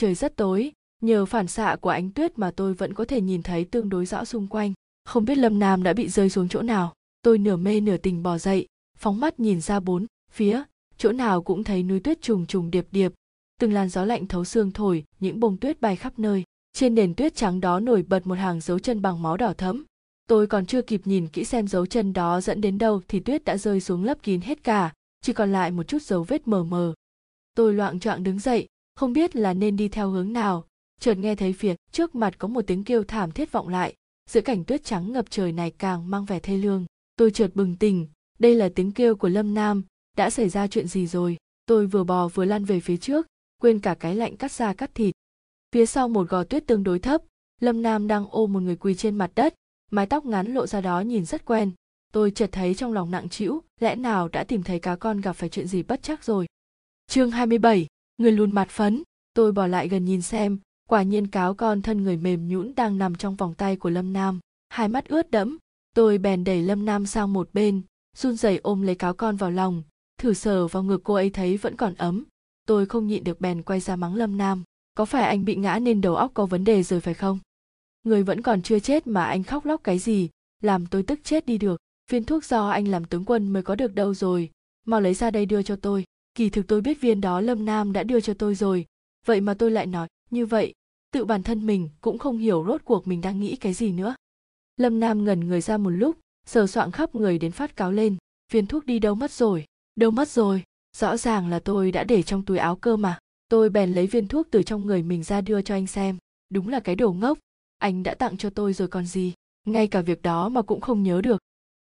[0.00, 0.72] trời rất tối.
[1.02, 4.06] Nhờ phản xạ của ánh tuyết mà tôi vẫn có thể nhìn thấy tương đối
[4.06, 4.72] rõ xung quanh.
[5.04, 6.94] Không biết lâm nam đã bị rơi xuống chỗ nào.
[7.22, 8.66] Tôi nửa mê nửa tình bò dậy,
[8.98, 10.62] phóng mắt nhìn ra bốn phía.
[10.96, 13.12] Chỗ nào cũng thấy núi tuyết trùng trùng điệp điệp.
[13.58, 16.44] Từng làn gió lạnh thấu xương thổi, những bông tuyết bay khắp nơi.
[16.72, 19.84] Trên nền tuyết trắng đó nổi bật một hàng dấu chân bằng máu đỏ thẫm.
[20.26, 23.44] Tôi còn chưa kịp nhìn kỹ xem dấu chân đó dẫn đến đâu thì tuyết
[23.44, 24.92] đã rơi xuống lấp kín hết cả,
[25.22, 26.94] chỉ còn lại một chút dấu vết mờ mờ.
[27.54, 28.68] Tôi loạng choạng đứng dậy
[29.00, 30.64] không biết là nên đi theo hướng nào.
[31.00, 33.94] Chợt nghe thấy việc trước mặt có một tiếng kêu thảm thiết vọng lại.
[34.30, 36.86] Giữa cảnh tuyết trắng ngập trời này càng mang vẻ thê lương.
[37.16, 38.06] Tôi chợt bừng tỉnh.
[38.38, 39.84] Đây là tiếng kêu của lâm nam.
[40.16, 41.36] Đã xảy ra chuyện gì rồi?
[41.66, 43.26] Tôi vừa bò vừa lăn về phía trước
[43.60, 45.14] quên cả cái lạnh cắt da cắt thịt.
[45.72, 47.22] Phía sau một gò tuyết tương đối thấp
[47.60, 49.54] lâm nam đang ôm một người quỳ trên mặt đất
[49.90, 51.70] mái tóc ngắn lộ ra đó nhìn rất quen.
[52.12, 55.32] Tôi chợt thấy trong lòng nặng trĩu lẽ nào đã tìm thấy cá con gặp
[55.32, 56.46] phải chuyện gì bất chắc rồi?
[57.06, 57.86] Chương 27,
[58.20, 59.02] người lùn mặt phấn,
[59.34, 62.98] tôi bỏ lại gần nhìn xem, quả nhiên cáo con thân người mềm nhũn đang
[62.98, 64.40] nằm trong vòng tay của lâm nam.
[64.68, 65.58] Hai mắt ướt đẫm,
[65.94, 67.82] tôi bèn đẩy lâm nam sang một bên,
[68.16, 69.82] run rẩy ôm lấy cáo con vào lòng.
[70.18, 72.24] Thử sờ vào ngực cô ấy thấy vẫn còn ấm.
[72.66, 74.62] Tôi không nhịn được bèn quay ra mắng lâm nam.
[74.94, 77.38] Có phải anh bị ngã nên đầu óc có vấn đề rồi phải không?
[78.02, 80.28] Người vẫn còn chưa chết mà anh khóc lóc cái gì?
[80.62, 81.80] Làm tôi tức chết đi được.
[82.10, 84.50] Viên thuốc do anh làm tướng quân mới có được đâu rồi?
[84.86, 87.92] Mau lấy ra đây đưa cho tôi kỳ thực tôi biết viên đó lâm nam
[87.92, 88.86] đã đưa cho tôi rồi.
[89.26, 90.74] Vậy mà tôi lại nói, như vậy,
[91.12, 94.14] tự bản thân mình cũng không hiểu rốt cuộc mình đang nghĩ cái gì nữa.
[94.76, 98.16] Lâm nam ngẩn người ra một lúc, sờ soạng khắp người đến phát cáo lên,
[98.52, 99.64] viên thuốc đi đâu mất rồi?
[99.96, 100.62] Đâu mất rồi?
[100.96, 103.18] Rõ ràng là tôi đã để trong túi áo cơ mà.
[103.48, 106.16] Tôi bèn lấy viên thuốc từ trong người mình ra đưa cho anh xem.
[106.50, 107.38] Đúng là cái đồ ngốc.
[107.78, 109.32] Anh đã tặng cho tôi rồi còn gì?
[109.66, 111.40] Ngay cả việc đó mà cũng không nhớ được.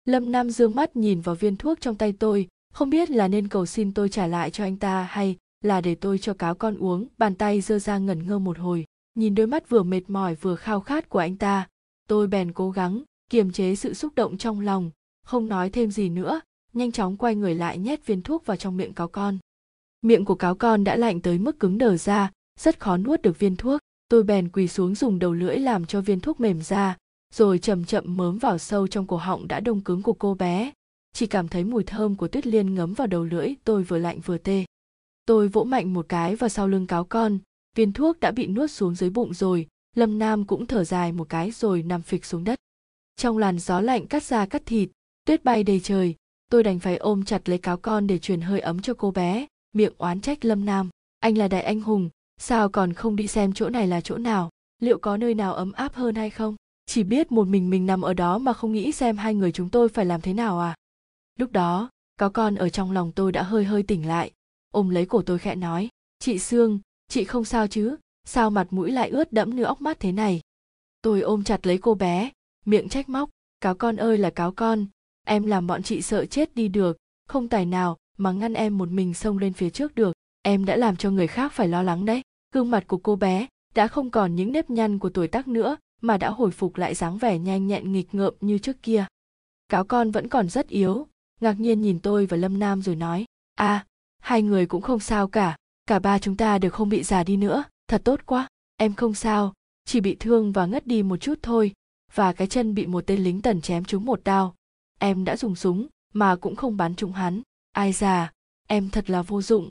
[0.05, 3.47] Lâm nam dương mắt nhìn vào viên thuốc trong tay tôi không biết là nên
[3.47, 6.77] cầu xin tôi trả lại cho anh ta hay là để tôi cho cáo con
[6.77, 7.07] uống.
[7.17, 10.55] Bàn tay giơ ra ngẩn ngơ một hồi, nhìn đôi mắt vừa mệt mỏi vừa
[10.55, 11.67] khao khát của anh ta.
[12.07, 14.91] Tôi bèn cố gắng kiềm chế sự xúc động trong lòng,
[15.25, 16.41] không nói thêm gì nữa,
[16.73, 19.37] nhanh chóng quay người lại nhét viên thuốc vào trong miệng cáo con.
[20.01, 23.39] Miệng của cáo con đã lạnh tới mức cứng đờ ra, rất khó nuốt được
[23.39, 23.81] viên thuốc.
[24.09, 26.97] Tôi bèn quỳ xuống dùng đầu lưỡi làm cho viên thuốc mềm ra,
[27.33, 30.71] rồi chậm chậm mớm vào sâu trong cổ họng đã đông cứng của cô bé
[31.17, 34.19] chỉ cảm thấy mùi thơm của tuyết liên ngấm vào đầu lưỡi, tôi vừa lạnh
[34.19, 34.65] vừa tê.
[35.25, 37.39] Tôi vỗ mạnh một cái vào sau lưng cáo con,
[37.75, 41.29] viên thuốc đã bị nuốt xuống dưới bụng rồi, lâm nam cũng thở dài một
[41.29, 42.59] cái rồi nằm phịch xuống đất.
[43.15, 44.89] Trong làn gió lạnh cắt da cắt thịt,
[45.25, 46.15] tuyết bay đầy trời,
[46.49, 49.47] tôi đành phải ôm chặt lấy cáo con để truyền hơi ấm cho cô bé,
[49.73, 50.89] miệng oán trách lâm nam.
[51.19, 54.49] Anh là đại anh hùng, sao còn không đi xem chỗ này là chỗ nào?
[54.81, 56.55] Liệu có nơi nào ấm áp hơn hay không?
[56.85, 59.69] Chỉ biết một mình mình nằm ở đó mà không nghĩ xem hai người chúng
[59.69, 60.75] tôi phải làm thế nào à?
[61.37, 64.31] Lúc đó cáo con ở trong lòng tôi đã hơi hơi tỉnh lại.
[64.71, 65.89] Ôm lấy cổ tôi khẽ nói,
[66.19, 67.95] chị sương, chị không sao chứ?
[68.25, 70.41] Sao mặt mũi lại ướt đẫm như óc mắt thế này?
[71.01, 72.31] Tôi ôm chặt lấy cô bé,
[72.65, 73.29] miệng trách móc,
[73.61, 74.85] cáo con ơi là cáo con,
[75.25, 76.97] em làm bọn chị sợ chết đi được.
[77.27, 80.13] Không tài nào mà ngăn em một mình xông lên phía trước được.
[80.41, 82.21] Em đã làm cho người khác phải lo lắng đấy.
[82.53, 85.77] Gương mặt của cô bé đã không còn những nếp nhăn của tuổi tác nữa,
[86.01, 89.05] mà đã hồi phục lại dáng vẻ nhanh nhẹn nghịch ngợm như trước kia.
[89.69, 91.07] Cáo con vẫn còn rất yếu
[91.41, 93.25] ngạc nhiên nhìn tôi và lâm nam rồi nói
[93.55, 93.85] à
[94.19, 97.37] hai người cũng không sao cả cả ba chúng ta đều không bị già đi
[97.37, 99.53] nữa, thật tốt quá, em không sao,
[99.85, 101.73] chỉ bị thương và ngất đi một chút thôi,
[102.13, 104.55] và cái chân bị một tên lính tần chém trúng một đao.
[104.99, 107.41] Em đã dùng súng, mà cũng không bắn trúng hắn.
[107.71, 108.31] Ai già,
[108.67, 109.69] em thật là vô dụng.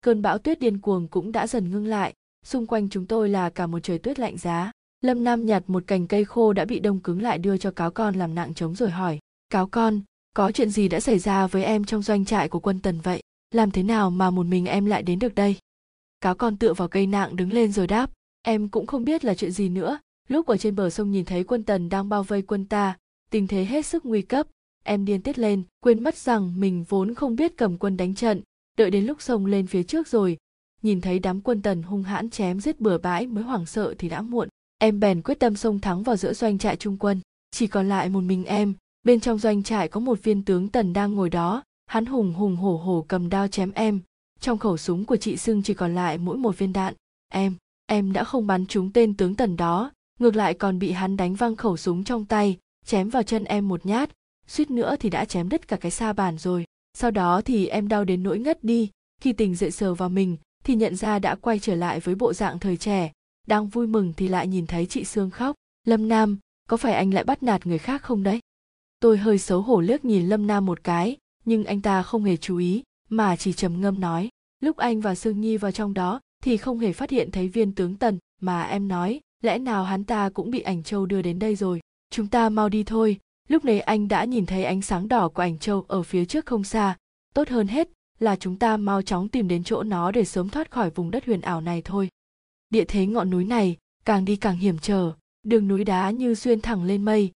[0.00, 2.14] Cơn bão tuyết điên cuồng cũng đã dần ngưng lại,
[2.44, 4.72] xung quanh chúng tôi là cả một trời tuyết lạnh giá.
[5.00, 7.90] Lâm nam nhặt một cành cây khô đã bị đông cứng lại đưa cho cáo
[7.90, 9.18] con làm nặng trống rồi hỏi,
[9.50, 10.00] cáo con
[10.34, 13.22] có chuyện gì đã xảy ra với em trong doanh trại của quân tần vậy?
[13.54, 15.56] Làm thế nào mà một mình em lại đến được đây?
[16.20, 18.10] Cáo con tựa vào cây nạng đứng lên rồi đáp,
[18.42, 19.98] em cũng không biết là chuyện gì nữa.
[20.28, 22.96] Lúc ở trên bờ sông nhìn thấy quân tần đang bao vây quân ta,
[23.30, 24.46] tình thế hết sức nguy cấp.
[24.84, 28.42] Em điên tiết lên, quên mất rằng mình vốn không biết cầm quân đánh trận.
[28.78, 30.36] Đợi đến lúc sông lên phía trước rồi,
[30.82, 34.08] nhìn thấy đám quân tần hung hãn chém giết bừa bãi mới hoảng sợ thì
[34.08, 34.48] đã muộn.
[34.78, 37.20] Em bèn quyết tâm xông thắng vào giữa doanh trại trung quân.
[37.50, 40.92] Chỉ còn lại một mình em bên trong doanh trại có một viên tướng tần
[40.92, 44.00] đang ngồi đó, hắn hùng hùng hổ hổ cầm đao chém em.
[44.40, 46.94] Trong khẩu súng của chị sưng chỉ còn lại mỗi một viên đạn.
[47.28, 47.54] Em
[47.86, 51.34] em đã không bắn trúng tên tướng tần đó, ngược lại còn bị hắn đánh
[51.34, 54.10] văng khẩu súng trong tay, chém vào chân em một nhát.
[54.46, 56.64] Suýt nữa thì đã chém đứt cả cái sa bàn rồi.
[56.94, 58.90] Sau đó thì em đau đến nỗi ngất đi.
[59.20, 62.32] Khi tỉnh dậy sờ vào mình, thì nhận ra đã quay trở lại với bộ
[62.32, 63.12] dạng thời trẻ.
[63.46, 65.56] Đang vui mừng thì lại nhìn thấy chị sương khóc.
[65.86, 68.40] Lâm nam, có phải anh lại bắt nạt người khác không đấy?
[69.00, 72.36] Tôi hơi xấu hổ liếc nhìn lâm nam một cái, nhưng anh ta không hề
[72.36, 74.28] chú ý, mà chỉ trầm ngâm nói,
[74.60, 77.48] lúc anh và sương nhi vào trong đó, thì thì không hề phát hiện thấy
[77.48, 81.22] viên tướng tần, mà em nói, lẽ nào hắn ta cũng bị ảnh châu đưa
[81.22, 81.80] đến đây rồi?
[82.10, 83.18] Chúng ta mau đi thôi.
[83.48, 86.46] Lúc này anh đã nhìn thấy ánh sáng đỏ của ảnh châu ở phía trước
[86.46, 86.96] không xa.
[87.34, 90.70] Tốt hơn hết là chúng ta mau chóng tìm đến chỗ nó để sớm thoát
[90.70, 92.08] khỏi vùng đất huyền ảo này thôi.
[92.70, 95.12] Địa thế ngọn núi này càng đi càng hiểm trở,
[95.42, 97.30] đường núi đá như xuyên thẳng lên mây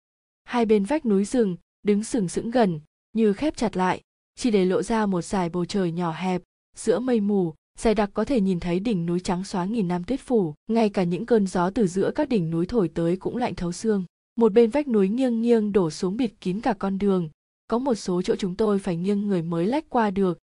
[0.52, 2.80] hai bên vách núi rừng, đứng sừng sững gần,
[3.14, 4.02] như khép chặt lại.
[4.36, 6.42] Chỉ để lộ ra một dải bầu trời nhỏ hẹp,
[6.76, 10.04] giữa mây mù dày đặc có thể nhìn thấy đỉnh núi trắng xóa nghìn năm
[10.04, 10.54] tuyết phủ.
[10.68, 13.72] Ngay cả những cơn gió từ giữa các đỉnh núi thổi tới cũng lạnh thấu
[13.72, 14.06] xương.
[14.36, 17.30] Một bên vách núi nghiêng nghiêng đổ xuống bịt kín cả con đường.
[17.68, 20.40] Có một số chỗ chúng tôi phải nghiêng người mới lách qua được.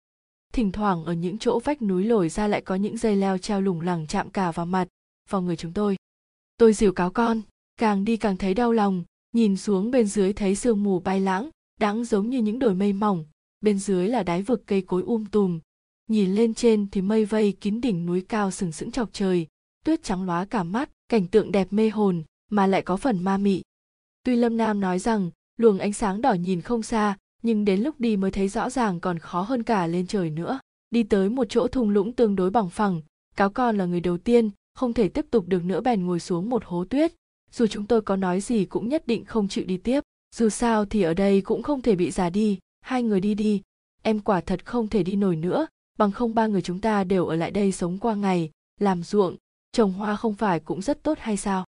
[0.53, 3.61] Thỉnh thoảng ở những chỗ vách núi lồi ra lại có những dây leo treo
[3.61, 4.89] lủng lẳng chạm cả vào mặt,
[5.31, 5.97] vào người chúng tôi.
[6.57, 7.43] Tôi dìu cáo con,
[7.77, 9.05] càng đi càng thấy đau lòng
[9.35, 11.51] nhìn xuống bên dưới thấy sương mù bay lãng,
[11.81, 13.25] đáng giống như những đồi mây mỏng.
[13.61, 15.61] Bên dưới là đáy vực cây cối um tùm.
[16.09, 19.47] Nhìn lên trên thì mây vây kín đỉnh núi cao sừng sững chọc trời,
[19.85, 23.37] tuyết trắng lóa cả mắt, cảnh tượng đẹp mê hồn, mà lại có phần ma
[23.37, 23.63] mị.
[24.25, 28.01] Tuy lâm nam nói rằng, luồng ánh sáng đỏ nhìn không xa, nhưng đến lúc
[28.01, 30.59] đi mới thấy rõ ràng còn khó hơn cả lên trời nữa.
[30.91, 33.01] Đi tới một chỗ thung lũng tương đối bằng phẳng,
[33.37, 36.51] cáo con là người đầu tiên, không thể tiếp tục được nữa bèn ngồi xuống
[36.51, 37.13] một hố tuyết
[37.55, 40.01] dù chúng tôi có nói gì cũng nhất định không chịu đi tiếp.
[40.35, 42.59] Dù sao thì ở đây cũng không thể bị già đi.
[42.81, 43.63] Hai người đi đi.
[44.03, 45.67] Em quả thật không thể đi nổi nữa.
[45.99, 49.37] Bằng không ba người chúng ta đều ở lại đây sống qua ngày, làm ruộng.
[49.73, 51.65] Trồng hoa không phải cũng rất tốt hay sao?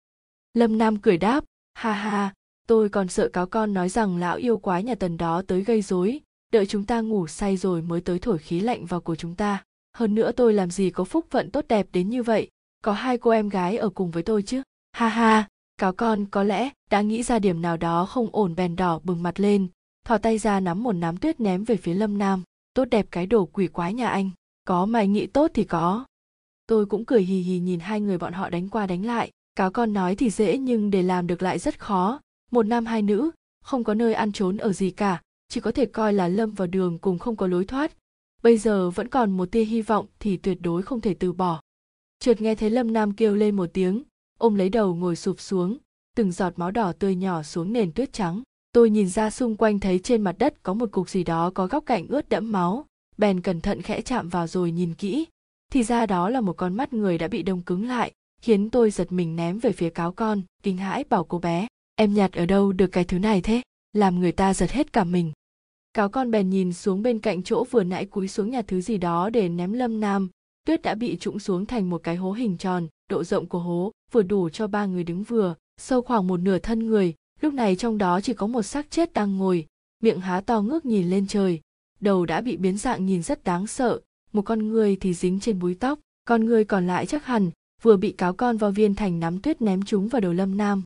[0.55, 1.44] Lâm nam cười đáp.
[1.75, 2.35] Ha ha
[2.67, 5.82] tôi còn sợ cáo con nói rằng lão yêu quái nhà tần đó tới gây
[5.82, 6.20] rối.
[6.52, 9.64] Đợi chúng ta ngủ say rồi mới tới thổi khí lạnh vào của chúng ta.
[9.96, 12.49] Hơn nữa tôi làm gì có phúc phận tốt đẹp đến như vậy?
[12.82, 14.62] Có hai cô em gái ở cùng với tôi chứ?
[14.93, 15.49] Ha ha
[15.79, 19.23] cáo con, có lẽ đã nghĩ ra điểm nào đó không ổn bèn đỏ bừng
[19.23, 19.69] mặt lên,
[20.05, 22.43] thò tay ra nắm một nắm tuyết ném về phía lâm nam.
[22.75, 24.31] Tốt đẹp cái đồ quỷ quái nhà anh,
[24.65, 26.05] có mày nghĩ tốt thì có.
[26.67, 29.31] Tôi cũng cười hì hì nhìn hai người bọn họ đánh qua đánh lại.
[29.57, 32.21] Cáo con nói thì dễ nhưng để làm được lại rất khó.
[32.51, 33.31] Một nam hai nữ,
[33.65, 36.67] không có nơi ăn trốn ở gì cả, chỉ có thể coi là lâm vào
[36.67, 37.93] đường cùng không có lối thoát.
[38.43, 41.61] Bây giờ vẫn còn một tia hy vọng thì tuyệt đối không thể từ bỏ.
[42.19, 44.03] Trượt nghe thấy lâm nam kêu lên một tiếng
[44.43, 45.77] ôm lấy đầu ngồi sụp xuống,
[46.17, 48.43] từng giọt máu đỏ tươi nhỏ xuống nền tuyết trắng.
[48.73, 51.67] Tôi nhìn ra xung quanh thấy trên mặt đất có một cục gì đó có
[51.67, 52.87] góc cạnh ướt đẫm máu.
[53.19, 55.27] Bèn cẩn thận khẽ chạm vào rồi nhìn kỹ.
[55.73, 58.91] Thì ra đó là một con mắt người đã bị đông cứng lại, khiến tôi
[58.91, 61.67] giật mình ném về phía cáo con, kinh hãi bảo cô bé,
[61.97, 63.62] em nhặt ở đâu được cái thứ này thế?
[63.93, 65.33] Làm người ta giật hết cả mình.
[65.95, 68.99] Cáo con bèn nhìn xuống bên cạnh chỗ vừa nãy cúi xuống nhà thứ gì
[68.99, 70.29] đó để ném lâm nam.
[70.67, 73.93] Tuyết đã bị trũng xuống thành một cái hố hình tròn, độ rộng của hố
[74.12, 77.76] vừa đủ cho ba người đứng vừa, sâu khoảng một nửa thân người, lúc này
[77.76, 79.67] trong đó chỉ có một xác chết đang ngồi,
[80.03, 81.61] miệng há to ngước nhìn lên trời.
[82.00, 84.00] Đầu đã bị biến dạng nhìn rất đáng sợ,
[84.32, 87.50] một con người thì dính trên búi tóc, con người còn lại chắc hẳn
[87.82, 90.82] vừa bị cáo con vào viên thành nắm tuyết ném chúng vào đầu lâm nam.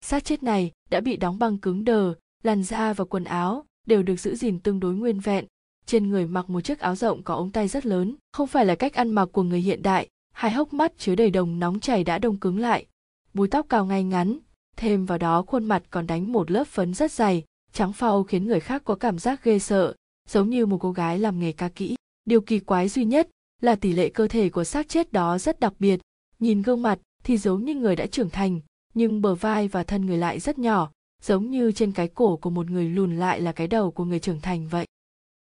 [0.00, 4.02] Xác chết này đã bị đóng băng cứng đờ, làn da và quần áo đều
[4.02, 5.44] được giữ gìn tương đối nguyên vẹn.
[5.86, 8.74] Trên người mặc một chiếc áo rộng có ống tay rất lớn, không phải là
[8.74, 12.04] cách ăn mặc của người hiện đại hai hốc mắt chứa đầy đồng nóng chảy
[12.04, 12.86] đã đông cứng lại.
[13.34, 14.38] Búi tóc cao ngay ngắn,
[14.76, 18.46] thêm vào đó khuôn mặt còn đánh một lớp phấn rất dày, trắng phau khiến
[18.46, 19.94] người khác có cảm giác ghê sợ,
[20.28, 21.96] giống như một cô gái làm nghề ca kỹ.
[22.24, 23.28] Điều kỳ quái duy nhất
[23.62, 26.00] là tỷ lệ cơ thể của xác chết đó rất đặc biệt.
[26.38, 28.60] Nhìn gương mặt thì giống như người đã trưởng thành,
[28.94, 30.90] nhưng bờ vai và thân người lại rất nhỏ,
[31.22, 34.20] giống như trên cái cổ của một người lùn lại là cái đầu của người
[34.20, 34.86] trưởng thành vậy.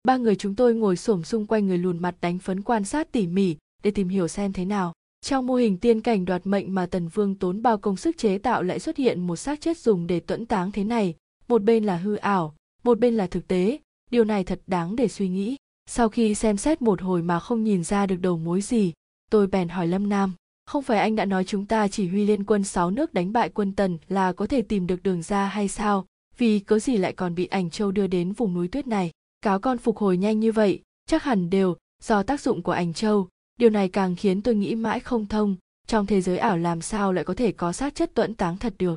[0.04, 3.12] Ba người chúng tôi ngồi xổm xung quanh người lùn mặt đánh phấn quan sát
[3.12, 6.76] tỉ mỉ để tìm hiểu xem thế nào, trong mô hình tiên cảnh đoạt mệnh
[6.76, 9.78] mà tần vương tốn bao công sức chế tạo lại xuất hiện một xác chết
[9.78, 11.16] dùng để tuẫn táng thế này,
[11.48, 13.80] một bên là hư ảo, một bên là thực tế,
[14.12, 15.56] điều này thật đáng để suy nghĩ.
[15.90, 18.94] Sau khi xem xét một hồi mà không nhìn ra được đầu mối gì,
[19.32, 20.34] tôi bèn hỏi lâm nam,
[20.66, 23.50] không phải anh đã nói chúng ta chỉ huy liên quân sáu nước đánh bại
[23.50, 26.06] quân tần là có thể tìm được đường ra hay sao?
[26.38, 29.12] Vì cớ gì lại còn bị ảnh châu đưa đến vùng núi tuyết này?
[29.42, 32.94] Cáo con phục hồi nhanh như vậy, chắc hẳn đều do tác dụng của ảnh
[32.94, 35.56] châu điều này càng khiến tôi nghĩ mãi không thông,
[35.88, 38.74] trong thế giới ảo làm sao lại có thể có xác chất tuẫn táng thật
[38.80, 38.96] được.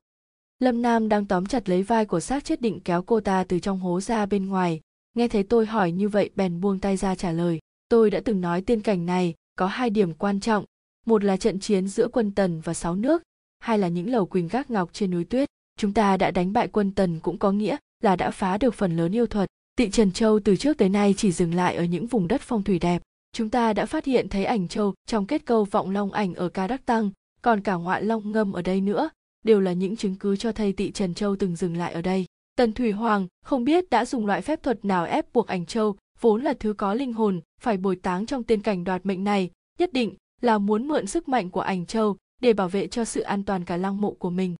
[0.59, 3.59] Lâm nam đang tóm chặt lấy vai của xác chết định kéo cô ta từ
[3.59, 4.81] trong hố ra bên ngoài.
[5.15, 7.59] Nghe thấy tôi hỏi như vậy, bèn buông tay ra trả lời.
[7.89, 10.65] Tôi đã từng nói tiên cảnh này có hai điểm quan trọng.
[11.07, 13.23] Một là trận chiến giữa quân tần và sáu nước,
[13.59, 15.49] hai là những lầu quỳnh gác ngọc trên núi tuyết.
[15.79, 18.97] Chúng ta đã đánh bại quân tần cũng có nghĩa là đã phá được phần
[18.97, 19.49] lớn yêu thuật.
[19.77, 22.63] Tị trần châu từ trước tới nay chỉ dừng lại ở những vùng đất phong
[22.63, 23.03] thủy đẹp
[23.33, 26.49] chúng ta đã phát hiện thấy ảnh châu trong kết câu vọng long ảnh ở
[26.49, 27.11] ca đắc tăng,
[27.43, 29.11] còn cả ngoại long ngâm ở đây nữa,
[29.45, 32.27] đều là những chứng cứ cho thấy tị trần châu từng dừng lại ở đây.
[32.57, 35.97] Tần thủy hoàng không biết đã dùng loại phép thuật nào ép buộc ảnh châu
[36.21, 39.51] vốn là thứ có linh hồn, phải bồi táng trong tiên cảnh đoạt mệnh này,
[39.79, 43.21] nhất định là muốn mượn sức mạnh của ảnh châu để bảo vệ cho sự
[43.21, 44.55] an toàn cả lăng mộ của mình.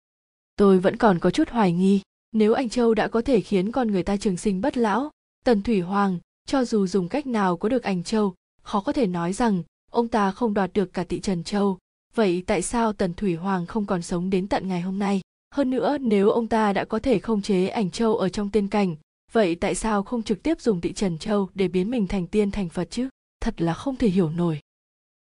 [0.57, 2.01] Tôi vẫn còn có chút hoài nghi,
[2.33, 5.11] nếu ảnh châu đã có thể khiến con người ta trường sinh bất lão,
[5.45, 9.07] tần thủy hoàng cho dù dùng cách nào có được ảnh châu khó có thể
[9.07, 11.79] nói rằng, ông ta không đoạt được cả tị trần châu.
[12.15, 15.21] Vậy tại sao tần thủy hoàng không còn sống đến tận ngày hôm nay?
[15.55, 18.69] Hơn nữa, nếu ông ta đã có thể không chế ảnh châu ở trong tiên
[18.69, 18.97] cảnh,
[19.33, 22.51] vậy tại sao không trực tiếp dùng tị trần châu để biến mình thành tiên
[22.51, 23.09] thành phật chứ?
[23.41, 24.61] Thật là không thể hiểu nổi.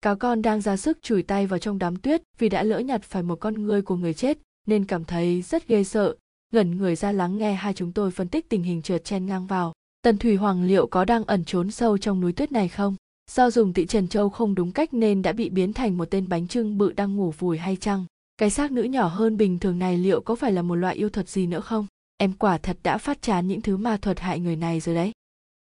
[0.02, 3.02] Cáo con đang ra sức chùi tay vào trong đám tuyết vì đã lỡ nhặt
[3.02, 6.14] phải một con ngươi của người chết, nên cảm thấy rất ghê sợ.
[6.52, 9.47] Ngẩn người ra lắng nghe hai chúng tôi phân tích tình hình trượt chen ngang
[9.47, 9.73] vào.
[10.02, 12.97] Tần thủy hoàng liệu có đang ẩn trốn sâu trong núi tuyết này không?
[13.30, 16.28] Do dùng tị trần châu không đúng cách nên đã bị biến thành một tên
[16.28, 18.04] bánh trưng bự đang ngủ vùi hay chăng?
[18.38, 21.08] Cái xác nữ nhỏ hơn bình thường này liệu có phải là một loại yêu
[21.08, 21.87] thuật gì nữa không?
[22.16, 25.12] Em quả thật đã phát chán những thứ ma thuật hại người này rồi đấy.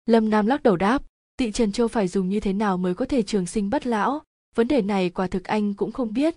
[0.06, 1.04] Lâm nam lắc đầu đáp
[1.38, 4.22] tị trần châu phải dùng như thế nào mới có thể trường sinh bất lão?
[4.56, 6.36] Vấn đề này quả thực anh cũng không biết.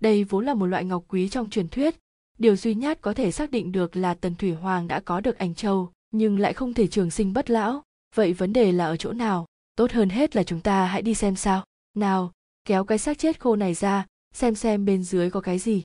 [0.00, 1.94] Đây vốn là một loại ngọc quý trong truyền thuyết.
[2.38, 5.38] Điều duy nhất có thể xác định được là tần thủy hoàng đã có được
[5.38, 7.82] ảnh châu, nhưng lại không thể trường sinh bất lão.
[8.14, 9.46] Vậy vấn đề là ở chỗ nào?
[9.76, 11.64] Tốt hơn hết là chúng ta hãy đi xem sao.
[11.96, 12.32] Nào,
[12.64, 15.82] kéo cái xác chết khô này ra, xem xem bên dưới có cái gì.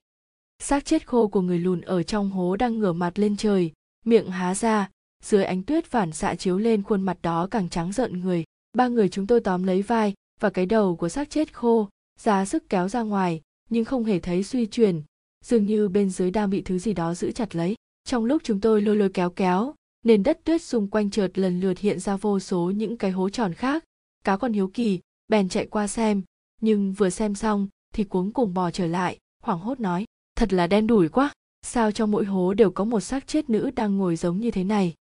[0.60, 3.72] Xác chết khô của người lùn ở trong hố đang ngửa mặt lên trời,
[4.06, 4.90] miệng há ra,
[5.24, 8.44] dưới ánh tuyết phản xạ chiếu lên khuôn mặt đó càng trắng rợn người.
[8.74, 12.46] Ba người chúng tôi tóm lấy vai và cái đầu của xác chết khô, ra
[12.46, 15.02] sức kéo ra ngoài, nhưng không hề thấy suy chuyển,
[15.46, 17.76] dường như bên dưới đang bị thứ gì đó giữ chặt lấy.
[18.04, 21.60] Trong lúc chúng tôi lôi lôi kéo kéo nền đất tuyết xung quanh chợt lần
[21.60, 23.84] lượt hiện ra vô số những cái hố tròn khác.
[24.24, 26.22] Cá còn hiếu kỳ, bèn chạy qua xem,
[26.62, 30.68] nhưng vừa xem xong thì cuống cùng bò trở lại, hoảng hốt nói, thật là
[30.68, 34.16] đen đủi quá, sao trong mỗi hố đều có một xác chết nữ đang ngồi
[34.16, 34.94] giống như thế này?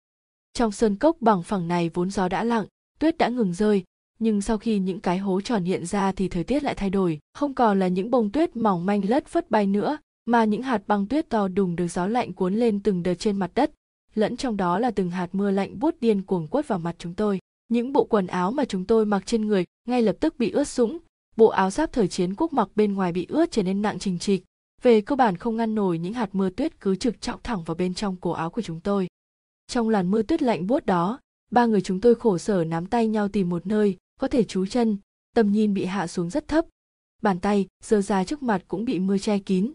[0.54, 2.66] Trong sơn cốc bằng phẳng này vốn gió đã lặng,
[3.00, 3.84] tuyết đã ngừng rơi,
[4.20, 7.20] nhưng sau khi những cái hố tròn hiện ra thì thời tiết lại thay đổi.
[7.34, 10.82] Không còn là những bông tuyết mỏng manh lất phất bay nữa, mà những hạt
[10.88, 13.72] băng tuyết to đùng được gió lạnh cuốn lên từng đợt trên mặt đất
[14.18, 17.14] lẫn trong đó là từng hạt mưa lạnh buốt điên cuồng quất vào mặt chúng
[17.14, 17.40] tôi.
[17.70, 20.68] Những bộ quần áo mà chúng tôi mặc trên người ngay lập tức bị ướt
[20.68, 20.98] sũng.
[21.36, 24.20] Bộ áo giáp thời chiến quốc mặc bên ngoài bị ướt trở nên nặng trình
[24.20, 24.44] trịch
[24.82, 27.76] về cơ bản không ngăn nổi những hạt mưa tuyết cứ trực trọng thẳng vào
[27.76, 29.08] bên trong cổ áo của chúng tôi.
[29.68, 31.20] Trong làn mưa tuyết lạnh buốt đó,
[31.52, 34.66] ba người chúng tôi khổ sở nắm tay nhau tìm một nơi có thể trú
[34.66, 34.98] chân.
[35.36, 36.66] Tầm nhìn bị hạ xuống rất thấp.
[37.22, 39.74] Bàn tay giơ ra trước mặt cũng bị mưa che kín.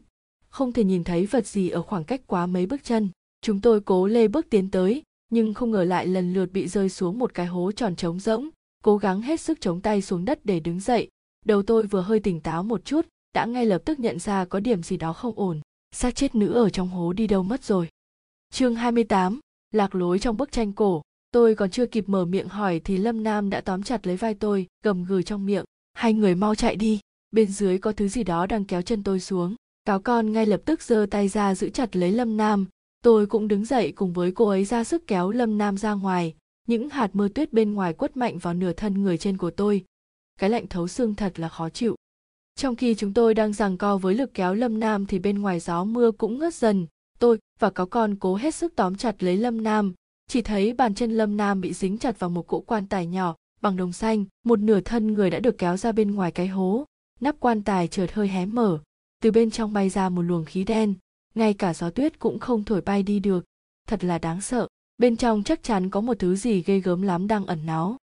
[0.49, 3.09] Không thể nhìn thấy vật gì ở khoảng cách quá mấy bước chân
[3.43, 6.89] chúng tôi cố lê bước tiến tới nhưng không ngờ lại lần lượt bị rơi
[6.89, 8.49] xuống một cái hố tròn trống rỗng
[8.83, 11.09] cố gắng hết sức chống tay xuống đất để đứng dậy.
[11.45, 14.61] Đầu tôi vừa hơi tỉnh táo một chút đã ngay lập tức nhận ra có
[14.61, 15.61] điểm gì đó không ổn.
[15.95, 17.89] Xác chết nữ ở trong hố đi đâu mất rồi?
[18.51, 19.41] Chương 28,
[19.73, 21.03] lạc lối trong bức tranh cổ.
[21.31, 24.35] Tôi còn chưa kịp mở miệng hỏi thì lâm nam đã tóm chặt lấy vai
[24.35, 25.65] tôi gầm gừ trong miệng.
[25.93, 27.01] Hai người mau chạy đi.
[27.31, 29.55] Bên dưới có thứ gì đó đang kéo chân tôi xuống.
[29.85, 32.67] Cáo con ngay lập tức giơ tay ra giữ chặt lấy lâm nam
[33.03, 36.35] tôi cũng đứng dậy cùng với cô ấy ra sức kéo lâm nam ra ngoài.
[36.67, 39.85] Những hạt mưa tuyết bên ngoài quất mạnh vào nửa thân người trên của tôi.
[40.41, 41.97] Cái lạnh thấu xương thật là khó chịu.
[42.57, 45.61] Trong khi chúng tôi đang giằng co với lực kéo lâm nam thì bên ngoài
[45.61, 46.87] gió mưa cũng ngớt dần.
[47.19, 49.95] Tôi và cáo con cố hết sức tóm chặt lấy lâm nam.
[50.29, 53.37] Chỉ thấy bàn chân lâm nam bị dính chặt vào một cỗ quan tài nhỏ,
[53.61, 54.25] bằng đồng xanh.
[54.45, 56.85] Một nửa thân người đã được kéo ra bên ngoài cái hố.
[57.21, 58.79] Nắp quan tài chợt hơi hé mở.
[59.23, 60.95] Từ bên trong bay ra một luồng khí đen
[61.35, 63.45] ngay cả gió tuyết cũng không thổi bay đi được.
[63.89, 64.67] Thật là đáng sợ.
[64.99, 67.97] Bên trong chắc chắn có một thứ gì ghê gớm lắm đang ẩn náu.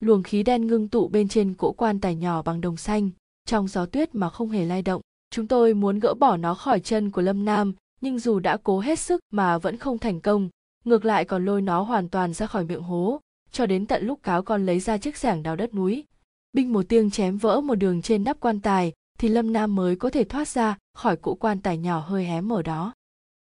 [0.00, 3.10] Luồng khí đen ngưng tụ bên trên cỗ quan tài nhỏ bằng đồng xanh.
[3.46, 5.00] Trong gió tuyết mà không hề lay động,
[5.30, 8.80] chúng tôi muốn gỡ bỏ nó khỏi chân của lâm nam, nhưng dù đã cố
[8.80, 10.48] hết sức mà vẫn không thành công.
[10.84, 13.20] Ngược lại còn lôi nó hoàn toàn ra khỏi miệng hố,
[13.52, 16.04] cho đến tận lúc cáo con lấy ra chiếc xẻng đào đất núi.
[16.52, 19.96] Binh một tiếng chém vỡ một đường trên nắp quan tài thì lâm nam mới
[19.96, 22.92] có thể thoát ra khỏi cỗ quan tài nhỏ hơi hé mở đó.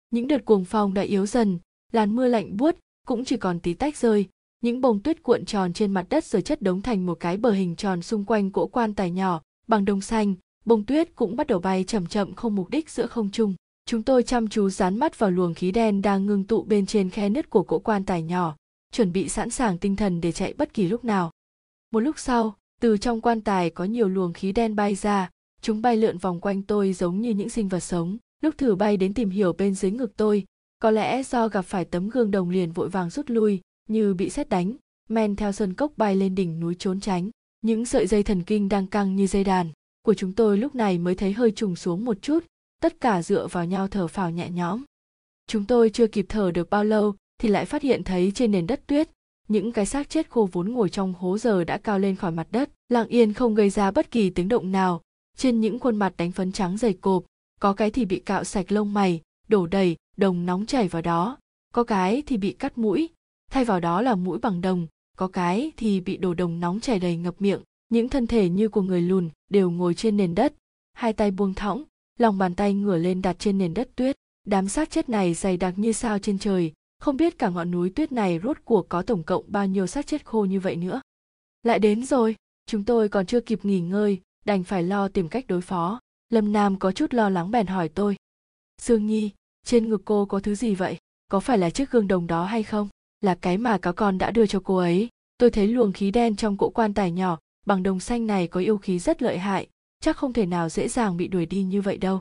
[0.09, 1.59] Những đợt cuồng phong đã yếu dần,
[1.91, 2.75] làn mưa lạnh buốt
[3.07, 4.27] cũng chỉ còn tí tách rơi.
[4.61, 7.51] Những bông tuyết cuộn tròn trên mặt đất rồi chất đống thành một cái bờ
[7.51, 10.35] hình tròn xung quanh cỗ quan tài nhỏ bằng đồng xanh.
[10.65, 13.55] Bông tuyết cũng bắt đầu bay chậm chậm không mục đích giữa không trung.
[13.85, 17.09] Chúng tôi chăm chú dán mắt vào luồng khí đen đang ngưng tụ bên trên
[17.09, 18.55] khe nứt của cỗ quan tài nhỏ,
[18.91, 21.31] chuẩn bị sẵn sàng tinh thần để chạy bất kỳ lúc nào.
[21.91, 25.29] Một lúc sau, từ trong quan tài có nhiều luồng khí đen bay ra
[25.61, 28.97] chúng bay lượn vòng quanh tôi giống như những sinh vật sống, lúc thử bay
[28.97, 30.45] đến tìm hiểu bên dưới ngực tôi.
[30.79, 34.29] Có lẽ do gặp phải tấm gương đồng liền vội vàng rút lui, như bị
[34.29, 34.75] xét đánh.
[35.09, 37.29] Men theo sơn cốc bay lên đỉnh núi trốn tránh.
[37.61, 39.69] Những sợi dây thần kinh đang căng như dây đàn
[40.05, 42.45] của chúng tôi lúc này mới thấy hơi trùng xuống một chút.
[42.81, 44.83] Tất cả dựa vào nhau thở phào nhẹ nhõm.
[45.47, 48.67] Chúng tôi chưa kịp thở được bao lâu thì lại phát hiện thấy trên nền
[48.67, 49.09] đất tuyết,
[49.47, 52.47] những cái xác chết khô vốn ngồi trong hố giờ đã cao lên khỏi mặt
[52.51, 55.01] đất, lặng yên không gây ra bất kỳ tiếng động nào
[55.38, 57.23] trên những khuôn mặt đánh phấn trắng dày cộp,
[57.59, 61.38] có cái thì bị cạo sạch lông mày, đổ đầy, đồng nóng chảy vào đó.
[61.73, 63.09] Có cái thì bị cắt mũi,
[63.51, 64.88] thay vào đó là mũi bằng đồng.
[65.17, 67.61] Có cái thì bị đổ đồng nóng chảy đầy ngập miệng.
[67.89, 70.53] Những thân thể như của người lùn đều ngồi trên nền đất.
[70.93, 71.83] Hai tay buông thõng,
[72.19, 74.15] lòng bàn tay ngửa lên đặt trên nền đất tuyết.
[74.47, 76.71] Đám xác chết này dày đặc như sao trên trời.
[77.00, 80.07] Không biết cả ngọn núi tuyết này rốt cuộc có tổng cộng bao nhiêu xác
[80.07, 81.01] chết khô như vậy nữa.
[81.63, 82.35] Lại đến rồi,
[82.65, 86.00] chúng tôi còn chưa kịp nghỉ ngơi đành phải lo tìm cách đối phó.
[86.29, 88.15] Lâm nam có chút lo lắng bèn hỏi tôi.
[88.81, 89.29] Sương nhi,
[89.65, 90.98] trên ngực cô có thứ gì vậy?
[91.31, 92.89] Có phải là chiếc gương đồng đó hay không?
[93.21, 95.10] Là cái mà cáo con đã đưa cho cô ấy.
[95.38, 98.60] Tôi thấy luồng khí đen trong cỗ quan tài nhỏ, bằng đồng xanh này có
[98.60, 99.67] yêu khí rất lợi hại.
[100.00, 102.19] Chắc không thể nào dễ dàng bị đuổi đi như vậy đâu.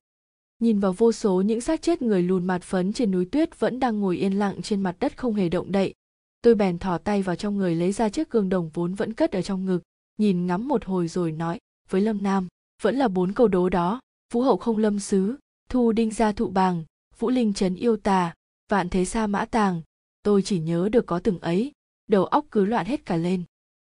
[0.58, 3.80] Nhìn vào vô số những xác chết người lùn mặt phấn trên núi tuyết vẫn
[3.80, 5.94] đang ngồi yên lặng trên mặt đất không hề động đậy.
[6.42, 9.32] Tôi bèn thò tay vào trong người lấy ra chiếc gương đồng vốn vẫn cất
[9.32, 9.80] ở trong ngực,
[10.18, 11.58] nhìn ngắm một hồi rồi nói
[11.90, 12.48] với lâm nam,
[12.82, 14.00] vẫn là bốn câu đố đó.
[14.32, 15.36] Vũ hậu không lâm xứ
[15.70, 16.84] thu đinh gia thụ bàng,
[17.18, 18.34] vũ linh trấn yêu tà,
[18.70, 19.82] vạn thế sa mã tàng.
[20.22, 21.72] Tôi chỉ nhớ được có từng ấy.
[22.06, 23.42] Đầu óc cứ loạn hết cả lên.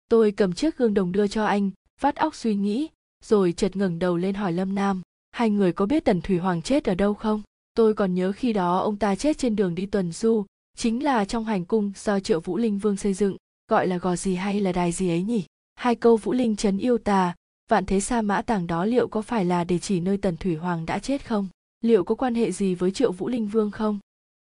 [0.09, 1.71] Tôi cầm chiếc gương đồng đưa cho anh,
[2.01, 2.89] vắt óc suy nghĩ,
[3.23, 6.61] rồi chợt ngẩng đầu lên hỏi lâm nam, hai người có biết tần thủy hoàng
[6.61, 7.41] chết ở đâu không?
[7.73, 10.45] Tôi còn nhớ khi đó ông ta chết trên đường đi tuần du,
[10.77, 14.15] chính là trong hành cung do triệu vũ linh vương xây dựng, gọi là gò
[14.15, 15.45] gì hay là đài gì ấy nhỉ?
[15.75, 17.35] Hai câu vũ linh trấn yêu tà
[17.71, 20.55] vạn thế sa mã tàng đó liệu có phải là để chỉ nơi tần thủy
[20.55, 21.47] hoàng đã chết không?
[21.81, 23.99] Liệu có quan hệ gì với triệu vũ linh vương không?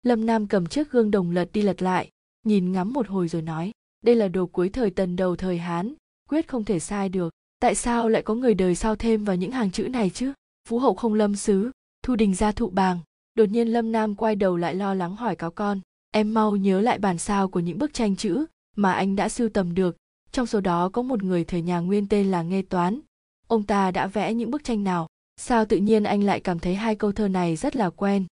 [0.02, 2.08] Lâm nam cầm chiếc gương đồng lật đi lật lại,
[2.46, 3.72] nhìn ngắm một hồi rồi nói,
[4.04, 5.94] đây là đồ cuối thời tần đầu thời hán,
[6.28, 7.32] quyết không thể sai được.
[7.60, 10.32] Tại sao lại có người đời sau thêm vào những hàng chữ này chứ?
[10.68, 11.70] Phú hậu không lâm xứ,
[12.02, 12.98] thu đình gia thụ bàng.
[13.34, 16.80] Đột nhiên lâm nam quay đầu lại lo lắng hỏi cáo con, em mau nhớ
[16.80, 18.44] lại bản sao của những bức tranh chữ
[18.76, 19.96] mà anh đã sưu tầm được
[20.32, 23.00] trong số đó có một người thời nhà nguyên tên là nghe toán.
[23.48, 25.06] Ông ta đã vẽ những bức tranh nào?
[25.36, 28.26] Sao tự nhiên anh lại cảm thấy hai câu thơ này rất là quen?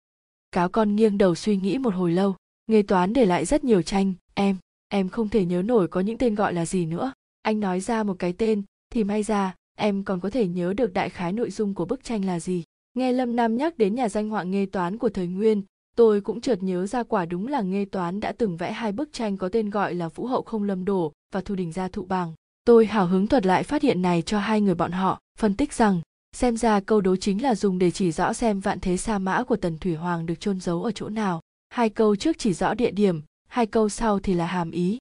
[0.52, 2.35] Cáo con nghiêng đầu suy nghĩ một hồi lâu.
[2.66, 4.14] Nghề toán để lại rất nhiều tranh.
[4.35, 4.56] Em
[4.88, 7.12] em không thể nhớ nổi có những tên gọi là gì nữa.
[7.42, 10.92] Anh nói ra một cái tên, thì may ra, em còn có thể nhớ được
[10.92, 12.64] đại khái nội dung của bức tranh là gì.
[12.94, 15.62] Nghe lâm nam nhắc đến nhà danh họa nghề toán của thời nguyên,
[15.96, 19.12] tôi cũng chợt nhớ ra quả đúng là nghề toán đã từng vẽ hai bức
[19.12, 22.04] tranh có tên gọi là vũ hậu không lâm đổ và thu đình gia thụ
[22.04, 22.34] bằng
[22.66, 25.72] tôi hào hứng thuật lại phát hiện này cho hai người bọn họ, phân tích
[25.72, 26.00] rằng,
[26.32, 29.44] xem ra câu đố chính là dùng để chỉ rõ xem vạn thế sa mã
[29.44, 31.40] của tần thủy hoàng được chôn giấu ở chỗ nào.
[31.70, 34.98] Hai câu trước chỉ rõ địa điểm, hai câu sau thì là hàm ý.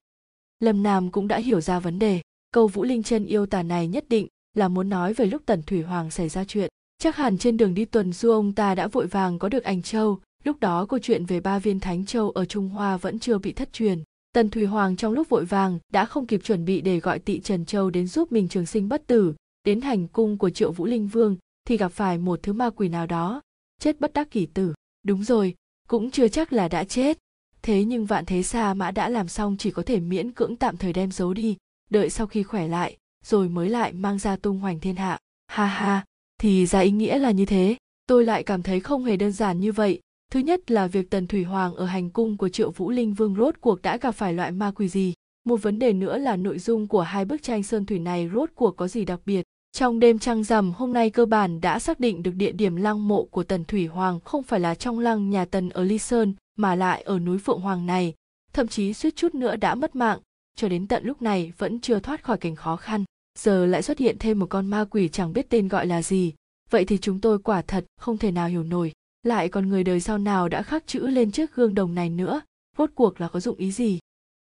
[0.60, 2.20] Lâm nam cũng đã hiểu ra vấn đề.
[2.50, 5.62] Câu vũ linh chân yêu tà này nhất định là muốn nói về lúc tần
[5.62, 6.70] thủy hoàng xảy ra chuyện.
[6.98, 9.82] Chắc hẳn trên đường đi tuần du ông ta đã vội vàng có được ảnh
[9.82, 13.38] châu, lúc đó câu chuyện về ba viên thánh châu ở trung hoa vẫn chưa
[13.38, 14.02] bị thất truyền
[14.36, 17.40] tần thủy hoàng trong lúc vội vàng đã không kịp chuẩn bị để gọi tị
[17.40, 20.86] trần châu đến giúp mình trường sinh bất tử, đến hành cung của triệu vũ
[20.86, 21.36] linh vương
[21.68, 23.42] thì gặp phải một thứ ma quỷ nào đó,
[23.80, 24.74] chết bất đắc kỳ tử.
[25.06, 25.54] Đúng rồi,
[25.88, 27.18] cũng chưa chắc là đã chết.
[27.62, 30.76] Thế nhưng vạn thế xa mã đã làm xong chỉ có thể miễn cưỡng tạm
[30.76, 31.56] thời đem giấu đi,
[31.90, 35.18] đợi sau khi khỏe lại, rồi mới lại mang ra tung hoành thiên hạ.
[35.46, 36.04] Ha ha,
[36.38, 37.76] thì ra ý nghĩa là như thế.
[38.06, 40.00] Tôi lại cảm thấy không hề đơn giản như vậy
[40.32, 43.34] thứ nhất là việc tần thủy hoàng ở hành cung của triệu vũ linh vương
[43.34, 45.14] rốt cuộc đã gặp phải loại ma quỷ gì?
[45.44, 48.50] Một vấn đề nữa là nội dung của hai bức tranh sơn thủy này rốt
[48.54, 49.42] cuộc có gì đặc biệt?
[49.72, 53.08] Trong đêm trăng rằm hôm nay cơ bản đã xác định được địa điểm lăng
[53.08, 56.34] mộ của Tần Thủy Hoàng không phải là trong lăng nhà Tần ở Ly Sơn
[56.58, 58.14] mà lại ở núi Phượng Hoàng này,
[58.52, 60.18] thậm chí suýt chút nữa đã mất mạng,
[60.56, 63.04] cho đến tận lúc này vẫn chưa thoát khỏi cảnh khó khăn.
[63.38, 66.34] Giờ lại xuất hiện thêm một con ma quỷ chẳng biết tên gọi là gì,
[66.70, 68.92] vậy thì chúng tôi quả thật không thể nào hiểu nổi.
[69.26, 72.40] Lại còn người đời sau nào đã khắc chữ lên chiếc gương đồng này nữa,
[72.78, 73.98] rốt cuộc là có dụng ý gì?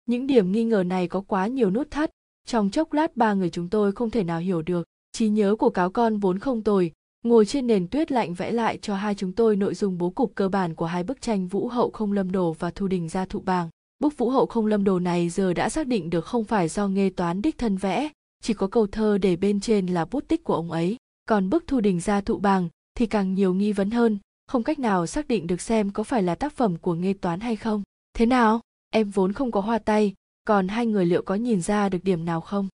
[0.07, 2.11] Những điểm nghi ngờ này có quá nhiều nút thắt,
[2.47, 4.87] trong chốc lát ba người chúng tôi không thể nào hiểu được.
[5.13, 6.93] Trí nhớ của cáo con vốn không tồi.
[7.25, 10.33] Ngồi trên nền tuyết lạnh vẽ lại cho hai chúng tôi nội dung bố cục
[10.35, 13.25] cơ bản của hai bức tranh vũ hậu không lâm đồ và thu đình gia
[13.25, 13.69] thụ bàng.
[13.99, 16.89] Bức vũ hậu không lâm đồ này giờ đã xác định được không phải do
[16.89, 18.11] nghề toán đích thân vẽ
[18.43, 20.97] chỉ có câu thơ để bên trên là bút tích của ông ấy.
[21.29, 24.79] Còn bức thu đình gia thụ bàng thì càng nhiều nghi vấn hơn không cách
[24.79, 27.83] nào xác định được xem có phải là tác phẩm của nghê toán hay không.
[28.15, 28.61] Thế nào?
[28.91, 32.25] Em vốn không có hoa tay, còn hai người liệu có nhìn ra được điểm
[32.25, 32.69] nào không?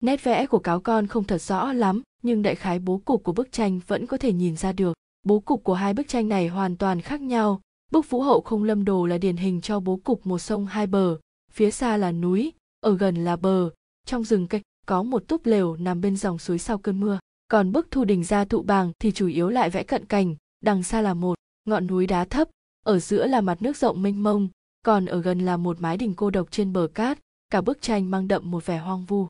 [0.00, 3.32] Nét vẽ của cáo con không thật rõ lắm, nhưng đại khái bố cục của
[3.32, 4.92] bức tranh vẫn có thể nhìn ra được.
[5.22, 7.60] Bố cục của hai bức tranh này hoàn toàn khác nhau.
[7.92, 10.86] Bức vũ hậu không lâm đồ là điển hình cho bố cục một sông hai
[10.86, 11.18] bờ.
[11.52, 13.70] Phía xa là núi, ở gần là bờ.
[14.06, 17.18] Trong rừng cây có một túp lều nằm bên dòng suối sau cơn mưa.
[17.48, 20.82] Còn bức thu đình gia thụ bàng thì chủ yếu lại vẽ cận cảnh đằng
[20.82, 22.48] xa là một ngọn núi đá thấp,
[22.84, 24.48] ở giữa là mặt nước rộng mênh mông,
[24.82, 27.18] còn ở gần là một mái đình cô độc trên bờ cát,
[27.50, 29.26] cả bức tranh mang đậm một vẻ hoang vu.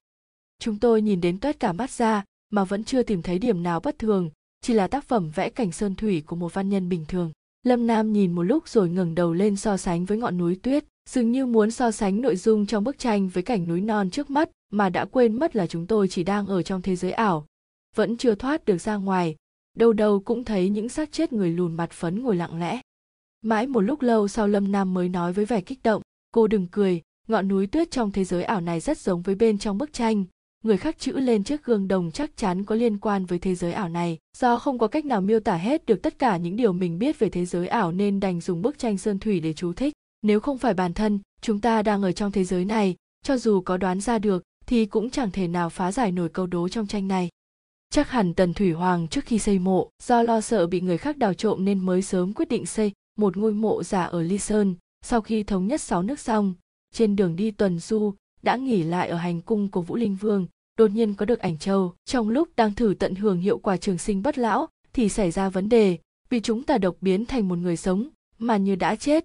[0.59, 3.81] Chúng tôi nhìn đến toét cả mắt ra, mà vẫn chưa tìm thấy điểm nào
[3.81, 7.05] bất thường, chỉ là tác phẩm vẽ cảnh sơn thủy của một văn nhân bình
[7.09, 7.33] thường.
[7.63, 10.85] Lâm nam nhìn một lúc rồi ngẩng đầu lên so sánh với ngọn núi tuyết,
[11.11, 14.31] dường như muốn so sánh nội dung trong bức tranh với cảnh núi non trước
[14.31, 17.47] mắt mà đã quên mất là chúng tôi chỉ đang ở trong thế giới ảo,
[17.97, 19.37] vẫn chưa thoát được ra ngoài
[19.75, 22.81] đâu đâu cũng thấy những xác chết người lùn mặt phấn ngồi lặng lẽ.
[23.43, 26.67] Mãi một lúc lâu sau lâm nam mới nói với vẻ kích động, cô đừng
[26.67, 29.93] cười, ngọn núi tuyết trong thế giới ảo này rất giống với bên trong bức
[29.93, 30.25] tranh.
[30.65, 33.73] Người khắc chữ lên chiếc gương đồng chắc chắn có liên quan với thế giới
[33.73, 34.19] ảo này.
[34.39, 37.19] Do không có cách nào miêu tả hết được tất cả những điều mình biết
[37.19, 39.93] về thế giới ảo nên đành dùng bức tranh sơn thủy để chú thích.
[40.23, 43.61] Nếu không phải bản thân, chúng ta đang ở trong thế giới này, cho dù
[43.61, 46.87] có đoán ra được, thì cũng chẳng thể nào phá giải nổi câu đố trong
[46.87, 47.29] tranh này
[47.93, 51.17] chắc hẳn tần thủy hoàng trước khi xây mộ do lo sợ bị người khác
[51.17, 54.75] đào trộm nên mới sớm quyết định xây một ngôi mộ giả ở ly sơn.
[55.05, 56.55] Sau khi thống nhất sáu nước xong
[56.95, 60.47] trên đường đi tuần du đã nghỉ lại ở hành cung của vũ linh vương
[60.79, 61.95] đột nhiên có được ảnh châu.
[62.05, 65.49] Trong lúc đang thử tận hưởng hiệu quả trường sinh bất lão thì xảy ra
[65.49, 65.99] vấn đề
[66.31, 69.25] vì chúng ta độc biến thành một người sống mà như đã chết.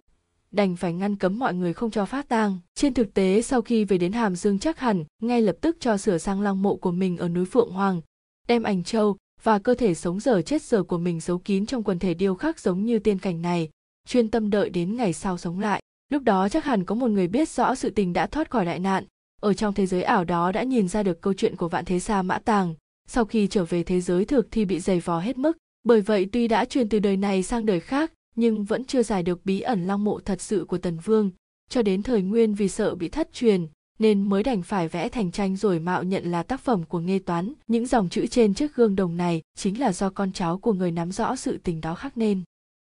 [0.52, 2.58] Đành phải ngăn cấm mọi người không cho phát tang.
[2.76, 5.98] Trên thực tế sau khi về đến Hàm Dương chắc hẳn ngay lập tức cho
[5.98, 8.02] sửa sang lăng mộ của mình ở núi Phượng Hoàng,
[8.48, 11.84] đem ảnh châu và cơ thể sống dở chết dở của mình giấu kín trong
[11.84, 13.70] quần thể điêu khắc giống như tiên cảnh này,
[14.08, 15.82] chuyên tâm đợi đến ngày sau sống lại.
[16.10, 18.80] Lúc đó chắc hẳn có một người biết rõ sự tình đã thoát khỏi đại
[18.80, 19.04] nạn,
[19.42, 22.00] ở trong thế giới ảo đó đã nhìn ra được câu chuyện của vạn thế
[22.00, 22.76] xa mã tàng,
[23.08, 25.58] sau khi trở về thế giới thực thì bị dày vò hết mức.
[25.84, 29.24] Bởi vậy tuy đã truyền từ đời này sang đời khác, nhưng vẫn chưa giải
[29.24, 31.32] được bí ẩn long mộ thật sự của tần vương
[31.70, 33.68] cho đến thời nguyên vì sợ bị thất truyền
[34.00, 37.20] nên mới đành phải vẽ thành tranh rồi mạo nhận là tác phẩm của nghê
[37.20, 37.54] toán.
[37.68, 40.92] Những dòng chữ trên chiếc gương đồng này chính là do con cháu của người
[40.92, 42.42] nắm rõ sự tình đó khắc nên.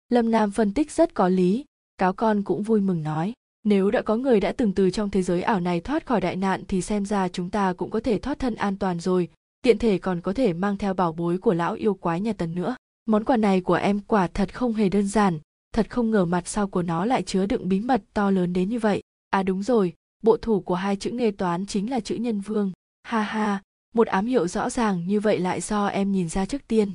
[0.08, 1.64] Lâm nam phân tích rất có lý.
[1.98, 3.32] Cáo con cũng vui mừng nói,
[3.64, 6.36] nếu đã có người đã từng từ trong thế giới ảo này thoát khỏi đại
[6.36, 9.28] nạn thì xem ra chúng ta cũng có thể thoát thân an toàn rồi.
[9.62, 12.54] Tiện thể còn có thể mang theo bảo bối của lão yêu quái nhà tần
[12.54, 12.76] nữa.
[13.06, 15.38] Món quà này của em quả thật không hề đơn giản.
[15.72, 18.68] Thật không ngờ mặt sau của nó lại chứa đựng bí mật to lớn đến
[18.68, 19.02] như vậy.
[19.30, 22.72] À đúng rồi bộ thủ của hai chữ nghề toán chính là chữ nhân vương.
[23.02, 23.62] Ha ha,
[23.94, 26.92] một ám hiệu rõ ràng như vậy lại do em nhìn ra trước tiên.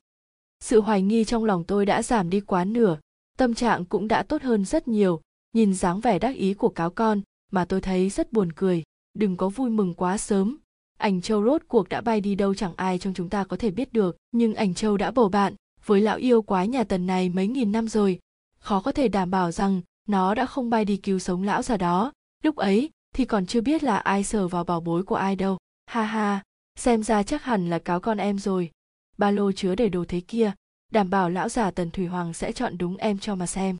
[0.59, 2.97] Sự hoài nghi trong lòng tôi đã giảm đi quá nửa,
[3.37, 5.21] tâm trạng cũng đã tốt hơn rất nhiều.
[5.53, 8.83] Nhìn dáng vẻ đắc ý của cáo con mà tôi thấy rất buồn cười.
[9.13, 10.57] Đừng có vui mừng quá sớm.
[10.97, 13.71] Ảnh châu rốt cuộc đã bay đi đâu chẳng ai trong chúng ta có thể
[13.71, 14.17] biết được.
[14.31, 15.53] Nhưng ảnh châu đã bầu bạn
[15.85, 18.19] với lão yêu quái nhà tần này mấy nghìn năm rồi.
[18.59, 21.77] Khó có thể đảm bảo rằng nó đã không bay đi cứu sống lão già
[21.77, 22.11] đó.
[22.43, 25.57] Lúc ấy thì còn chưa biết là ai sờ vào bảo bối của ai đâu.
[25.85, 26.43] Ha ha,
[26.79, 28.71] xem ra chắc hẳn là cáo con em rồi.
[29.17, 30.51] Ba lô chứa đầy đồ thế kia,
[30.91, 33.77] đảm bảo lão già tần thủy hoàng sẽ chọn đúng em cho mà xem.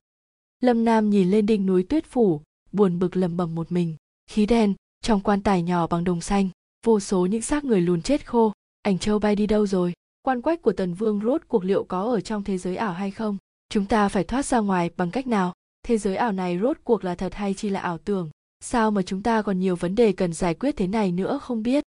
[0.60, 3.96] Lâm nam nhìn lên đỉnh núi tuyết phủ, buồn bực lầm bầm một mình.
[4.30, 6.48] Khí đen, trong quan tài nhỏ bằng đồng xanh,
[6.86, 8.52] vô số những xác người lùn chết khô.
[8.82, 9.92] Ảnh châu bay đi đâu rồi?
[10.22, 13.10] Quan quách của tần vương rốt cuộc liệu có ở trong thế giới ảo hay
[13.10, 13.36] không?
[13.68, 15.52] Chúng ta phải thoát ra ngoài bằng cách nào?
[15.82, 18.30] Thế giới ảo này rốt cuộc là thật hay chỉ là ảo tưởng?
[18.60, 21.62] Sao mà chúng ta còn nhiều vấn đề cần giải quyết thế này nữa không
[21.62, 21.84] biết?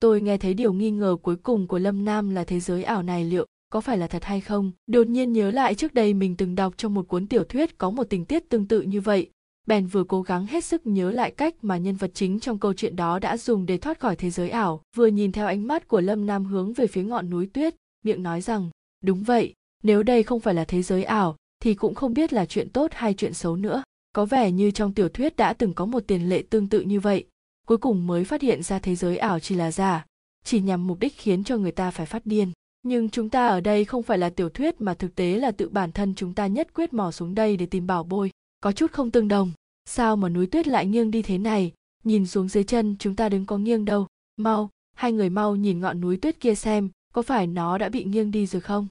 [0.00, 3.02] Tôi nghe thấy điều nghi ngờ cuối cùng của lâm nam là thế giới ảo
[3.02, 4.72] này liệu có phải là thật hay không?
[4.86, 7.90] Đột nhiên nhớ lại trước đây mình từng đọc trong một cuốn tiểu thuyết có
[7.90, 9.30] một tình tiết tương tự như vậy.
[9.66, 12.72] Bèn vừa cố gắng hết sức nhớ lại cách mà nhân vật chính trong câu
[12.72, 15.88] chuyện đó đã dùng để thoát khỏi thế giới ảo, vừa nhìn theo ánh mắt
[15.88, 18.70] của lâm nam hướng về phía ngọn núi tuyết, miệng nói rằng,
[19.04, 22.46] đúng vậy, nếu đây không phải là thế giới ảo, thì cũng không biết là
[22.46, 25.86] chuyện tốt hay chuyện xấu nữa có vẻ như trong tiểu thuyết đã từng có
[25.86, 27.24] một tiền lệ tương tự như vậy,
[27.66, 30.06] cuối cùng mới phát hiện ra thế giới ảo chỉ là giả,
[30.44, 32.52] chỉ nhằm mục đích khiến cho người ta phải phát điên.
[32.82, 35.68] Nhưng chúng ta ở đây không phải là tiểu thuyết mà thực tế là tự
[35.68, 38.30] bản thân chúng ta nhất quyết mò xuống đây để tìm bảo bôi
[38.62, 39.52] có chút không tương đồng.
[39.84, 41.72] Sao mà núi tuyết lại nghiêng đi thế này?
[42.04, 44.06] Nhìn xuống dưới chân, chúng ta đứng có nghiêng đâu?
[44.36, 48.04] Mau, hai người mau nhìn ngọn núi tuyết kia xem, có phải nó đã bị
[48.04, 48.86] nghiêng đi rồi không?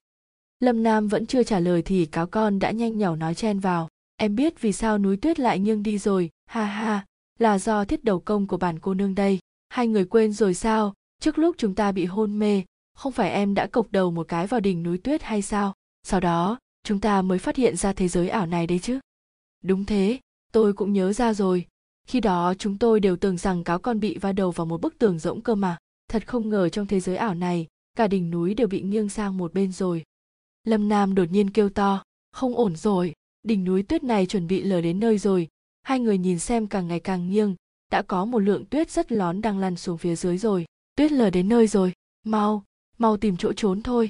[0.60, 3.88] Lâm nam vẫn chưa trả lời thì cáo con đã nhanh nhỏ nói chen vào
[4.22, 7.06] em biết vì sao núi tuyết lại nghiêng đi rồi, ha ha,
[7.40, 9.40] là do thiết đầu công của bản cô nương đây.
[9.70, 10.94] Hai người quên rồi sao?
[11.22, 14.48] Trước lúc chúng ta bị hôn mê, không phải em đã cộc đầu một cái
[14.48, 15.74] vào đỉnh núi tuyết hay sao?
[16.04, 19.00] Sau đó, chúng ta mới phát hiện ra thế giới ảo này đấy chứ.
[19.64, 20.20] Đúng thế,
[20.52, 21.66] tôi cũng nhớ ra rồi.
[22.08, 24.98] Khi đó chúng tôi đều tưởng rằng cáo con bị va đầu vào một bức
[24.98, 25.78] tường rỗng cơ mà.
[26.08, 29.38] Thật không ngờ trong thế giới ảo này, cả đỉnh núi đều bị nghiêng sang
[29.38, 30.04] một bên rồi.
[30.64, 34.64] Lâm nam đột nhiên kêu to, không ổn rồi đỉnh núi tuyết này chuẩn bị
[34.64, 35.48] lở đến nơi rồi.
[35.84, 37.56] Hai người nhìn xem càng ngày càng nghiêng.
[37.92, 40.66] Đã có một lượng tuyết rất lón đang lăn xuống phía dưới rồi.
[40.96, 41.94] Tuyết lở đến nơi rồi.
[42.26, 42.64] Mau
[42.98, 44.10] mau tìm chỗ trốn thôi.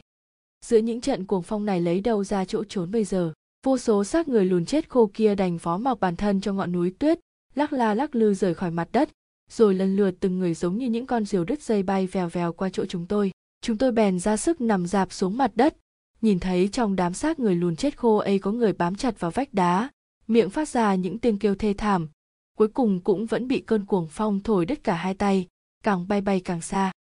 [0.66, 3.34] Giữa những trận cuồng phong này lấy đâu ra chỗ trốn bây giờ?
[3.66, 6.72] Vô số xác người lùn chết khô kia đành phó mặc bản thân cho ngọn
[6.72, 7.20] núi tuyết,
[7.56, 9.10] lắc la lắc lư rời khỏi mặt đất,
[9.50, 12.54] rồi lần lượt từng người giống như những con diều đứt dây bay vèo vèo
[12.54, 13.32] qua chỗ chúng tôi.
[13.62, 15.78] Chúng tôi bèn ra sức nằm dạp xuống mặt đất
[16.22, 19.32] nhìn thấy trong đám xác người lùn chết khô ấy có người bám chặt vào
[19.32, 19.90] vách đá,
[20.28, 22.10] miệng phát ra những tiếng kêu thê thảm,
[22.58, 25.48] cuối cùng cũng vẫn bị cơn cuồng phong thổi đứt cả hai tay,
[25.84, 26.92] càng bay bay càng xa.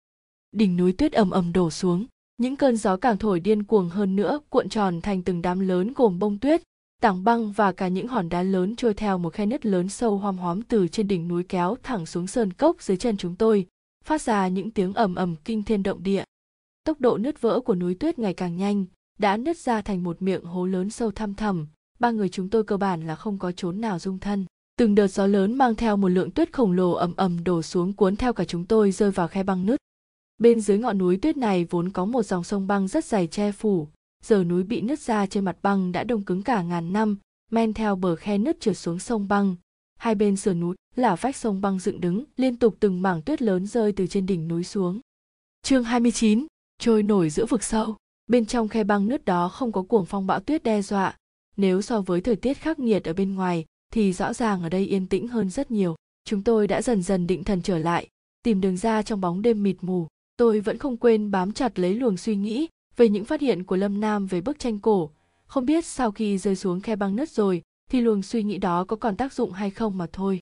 [0.53, 2.07] Đỉnh núi tuyết ầm ầm đổ xuống,
[2.39, 5.93] những cơn gió càng thổi điên cuồng hơn nữa, cuộn tròn thành từng đám lớn
[5.97, 6.63] gồm bông tuyết,
[7.03, 10.19] tảng băng và cả những hòn đá lớn trôi theo một khe nứt lớn sâu
[10.19, 13.67] hoam hóm từ trên đỉnh núi kéo thẳng xuống sơn cốc dưới chân chúng tôi,
[14.05, 16.25] phát ra những tiếng ầm ầm kinh thiên động địa.
[16.85, 18.85] Tốc độ nứt vỡ của núi tuyết ngày càng nhanh
[19.21, 21.67] đã nứt ra thành một miệng hố lớn sâu thăm thẳm.
[21.99, 24.45] Ba người chúng tôi cơ bản là không có chốn nào dung thân.
[24.77, 27.93] Từng đợt gió lớn mang theo một lượng tuyết khổng lồ ầm ầm đổ xuống
[27.93, 29.81] cuốn theo cả chúng tôi rơi vào khe băng nứt.
[30.39, 33.53] Bên dưới ngọn núi tuyết này vốn có một dòng sông băng rất dày che
[33.53, 33.89] phủ.
[34.25, 37.17] Giờ núi bị nứt ra trên mặt băng đã đông cứng cả ngàn năm
[37.51, 39.57] men theo bờ khe nứt trượt xuống sông băng.
[39.99, 43.43] Hai bên sườn núi là vách sông băng dựng đứng liên tục từng mảng tuyết
[43.43, 45.01] lớn rơi từ trên đỉnh núi xuống.
[45.63, 46.47] Chương 29,
[46.79, 47.97] trôi nổi giữa vực sâu
[48.31, 51.17] bên trong khe băng nứt đó không có cuồng phong bão tuyết đe dọa.
[51.57, 54.87] Nếu so với thời tiết khắc nghiệt ở bên ngoài, thì rõ ràng ở đây
[54.87, 55.97] yên tĩnh hơn rất nhiều.
[56.25, 58.09] Chúng tôi đã dần dần định thần trở lại,
[58.43, 60.07] tìm đường ra trong bóng đêm mịt mù.
[60.37, 63.77] Tôi vẫn không quên bám chặt lấy luồng suy nghĩ về những phát hiện của
[63.77, 65.11] lâm nam về bức tranh cổ.
[65.47, 68.85] Không biết sau khi rơi xuống khe băng nứt rồi, thì luồng suy nghĩ đó
[68.85, 70.41] có còn tác dụng hay không mà thôi.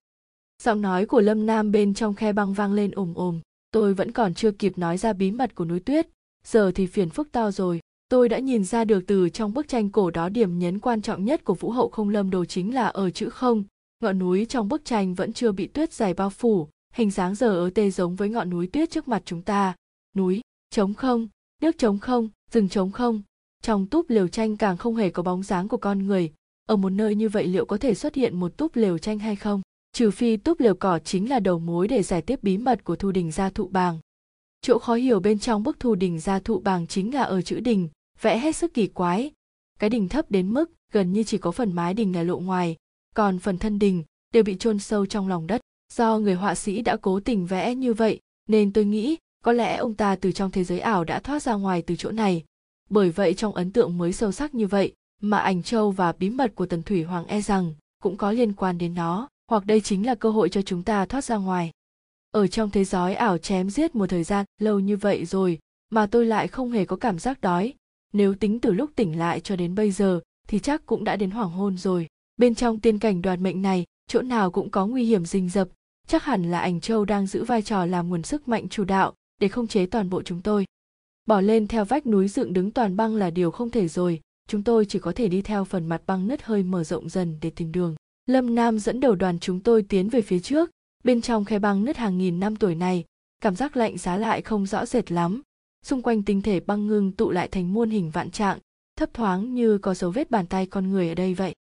[0.62, 3.40] Giọng nói của lâm nam bên trong khe băng vang lên ồm ồm.
[3.70, 6.09] Tôi vẫn còn chưa kịp nói ra bí mật của núi tuyết
[6.44, 7.81] giờ thì phiền phức to rồi.
[8.09, 11.24] Tôi đã nhìn ra được từ trong bức tranh cổ đó điểm nhấn quan trọng
[11.24, 13.64] nhất của vũ hậu không lâm đồ chính là ở chữ không.
[14.01, 16.68] Ngọn núi trong bức tranh vẫn chưa bị tuyết dày bao phủ.
[16.94, 19.74] Hình dáng giờ ở tê giống với ngọn núi tuyết trước mặt chúng ta.
[20.16, 21.29] Núi, trống không,
[21.62, 23.22] nước trống không, rừng trống không.
[23.62, 26.33] Trong túp lều tranh càng không hề có bóng dáng của con người.
[26.68, 29.37] Ở một nơi như vậy liệu có thể xuất hiện một túp lều tranh hay
[29.37, 29.62] không?
[29.92, 32.96] Trừ phi túp lều cỏ chính là đầu mối để giải tiếp bí mật của
[32.96, 33.98] thu đình gia thụ bàng
[34.62, 37.61] chỗ khó hiểu bên trong bức thu đình gia thụ bàng chính là ở chữ
[37.61, 37.88] đình,
[38.21, 39.31] vẽ hết sức kỳ quái.
[39.79, 42.77] Cái đình thấp đến mức gần như chỉ có phần mái đình là lộ ngoài,
[43.14, 45.61] còn phần thân đình đều bị chôn sâu trong lòng đất.
[45.92, 49.77] Do người họa sĩ đã cố tình vẽ như vậy, nên tôi nghĩ có lẽ
[49.77, 52.44] ông ta từ trong thế giới ảo đã thoát ra ngoài từ chỗ này.
[52.90, 56.31] Bởi vậy trong ấn tượng mới sâu sắc như vậy mà ảnh châu và bí
[56.31, 59.81] mật của tần thủy hoàng e rằng cũng có liên quan đến nó, hoặc đây
[59.81, 61.71] chính là cơ hội cho chúng ta thoát ra ngoài
[62.30, 65.58] ở trong thế giới ảo chém giết một thời gian lâu như vậy rồi,
[65.90, 67.74] mà tôi lại không hề có cảm giác đói.
[68.12, 71.30] Nếu tính từ lúc tỉnh lại cho đến bây giờ, thì chắc cũng đã đến
[71.30, 72.06] hoàng hôn rồi.
[72.36, 75.68] Bên trong tiên cảnh đoàn mệnh này, chỗ nào cũng có nguy hiểm rình rập.
[76.06, 79.14] Chắc hẳn là ảnh châu đang giữ vai trò làm nguồn sức mạnh chủ đạo
[79.40, 80.64] để không chế toàn bộ chúng tôi.
[81.26, 84.20] Bỏ lên theo vách núi dựng đứng toàn băng là điều không thể rồi.
[84.48, 87.38] Chúng tôi chỉ có thể đi theo phần mặt băng nứt hơi mở rộng dần
[87.40, 87.96] để tìm đường.
[88.26, 90.70] Lâm nam dẫn đầu đoàn chúng tôi tiến về phía trước
[91.04, 93.04] bên trong khe băng nứt hàng nghìn năm tuổi này,
[93.40, 95.42] cảm giác lạnh giá lại không rõ rệt lắm.
[95.84, 98.58] Xung quanh tinh thể băng ngưng tụ lại thành muôn hình vạn trạng,
[98.96, 101.54] thấp thoáng như có dấu vết bàn tay con người ở đây vậy.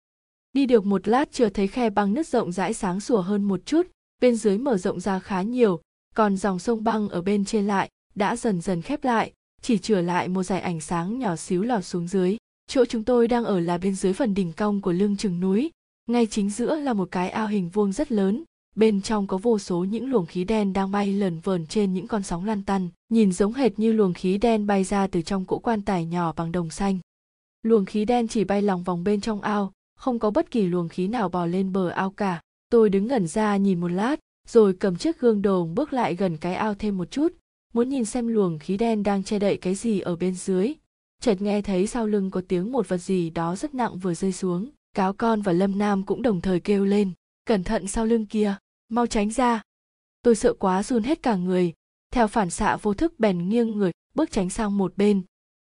[0.52, 3.66] Đi được một lát chưa thấy khe băng nứt rộng rãi sáng sủa hơn một
[3.66, 3.86] chút,
[4.20, 5.80] bên dưới mở rộng ra khá nhiều,
[6.14, 10.00] còn dòng sông băng ở bên trên lại đã dần dần khép lại, chỉ chừa
[10.00, 12.36] lại một dải ảnh sáng nhỏ xíu lọt xuống dưới.
[12.66, 15.70] Chỗ chúng tôi đang ở là bên dưới phần đỉnh cong của lưng chừng núi,
[16.06, 18.44] ngay chính giữa là một cái ao hình vuông rất lớn
[18.78, 22.06] bên trong có vô số những luồng khí đen đang bay lởn vởn trên những
[22.06, 25.44] con sóng lan tăn, nhìn giống hệt như luồng khí đen bay ra từ trong
[25.44, 26.98] cỗ quan tài nhỏ bằng đồng xanh.
[27.62, 30.88] Luồng khí đen chỉ bay lòng vòng bên trong ao, không có bất kỳ luồng
[30.88, 32.40] khí nào bò lên bờ ao cả.
[32.70, 36.36] Tôi đứng ngẩn ra nhìn một lát, rồi cầm chiếc gương đồng bước lại gần
[36.36, 37.32] cái ao thêm một chút,
[37.72, 40.72] muốn nhìn xem luồng khí đen đang che đậy cái gì ở bên dưới.
[41.22, 44.32] Chợt nghe thấy sau lưng có tiếng một vật gì đó rất nặng vừa rơi
[44.32, 44.70] xuống.
[44.96, 47.10] Cáo con và lâm nam cũng đồng thời kêu lên,
[47.44, 48.56] cẩn thận sau lưng kia
[48.88, 49.62] mau tránh ra.
[50.22, 51.72] Tôi sợ quá run hết cả người.
[52.10, 55.22] Theo phản xạ vô thức bèn nghiêng người, bước tránh sang một bên.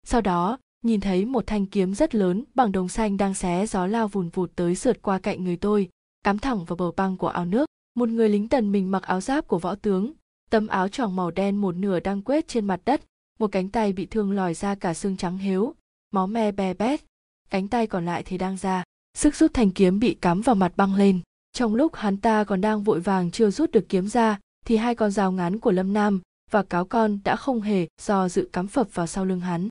[0.04, 3.88] Sau đó, nhìn thấy một thanh kiếm rất lớn bằng đồng xanh đang xé gió
[3.88, 5.90] lao vùn vụt tới sượt qua cạnh người tôi,
[6.24, 7.66] cắm thẳng vào bờ băng của ao nước.
[7.96, 10.14] Một người lính tần mình mặc áo giáp của võ tướng,
[10.50, 13.02] tấm áo choàng màu đen một nửa đang quét trên mặt đất,
[13.40, 15.74] một cánh tay bị thương lòi ra cả xương trắng héo
[16.14, 17.02] máu me be bét.
[17.50, 18.84] Cánh tay còn lại thì đang ra.
[19.18, 21.20] Sức rút thanh kiếm bị cắm vào mặt băng lên
[21.54, 24.96] trong lúc hắn ta còn đang vội vàng chưa rút được kiếm ra, thì hai
[24.96, 28.68] con dao ngắn của lâm nam và cáo con đã không hề do dự cắm
[28.68, 29.68] phập vào sau lưng hắn.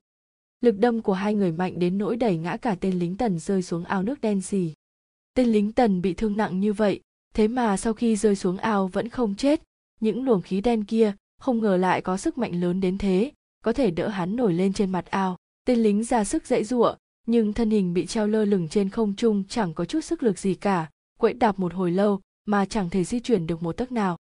[0.61, 3.61] Lực đâm của hai người mạnh đến nỗi đẩy ngã cả tên lính tần rơi
[3.61, 4.73] xuống ao nước đen xì.
[5.33, 6.99] Tên lính tần bị thương nặng như vậy,
[7.35, 9.61] thế mà sau khi rơi xuống ao vẫn không chết,
[9.99, 13.31] những luồng khí đen kia không ngờ lại có sức mạnh lớn đến thế,
[13.63, 15.37] có thể đỡ hắn nổi lên trên mặt ao.
[15.65, 16.95] Tên lính ra sức dãy giụa,
[17.27, 20.39] nhưng thân hình bị treo lơ lửng trên không trung chẳng có chút sức lực
[20.39, 20.89] gì cả
[21.23, 24.17] quẫy đạp một hồi lâu mà chẳng thể di chuyển được một tấc nào.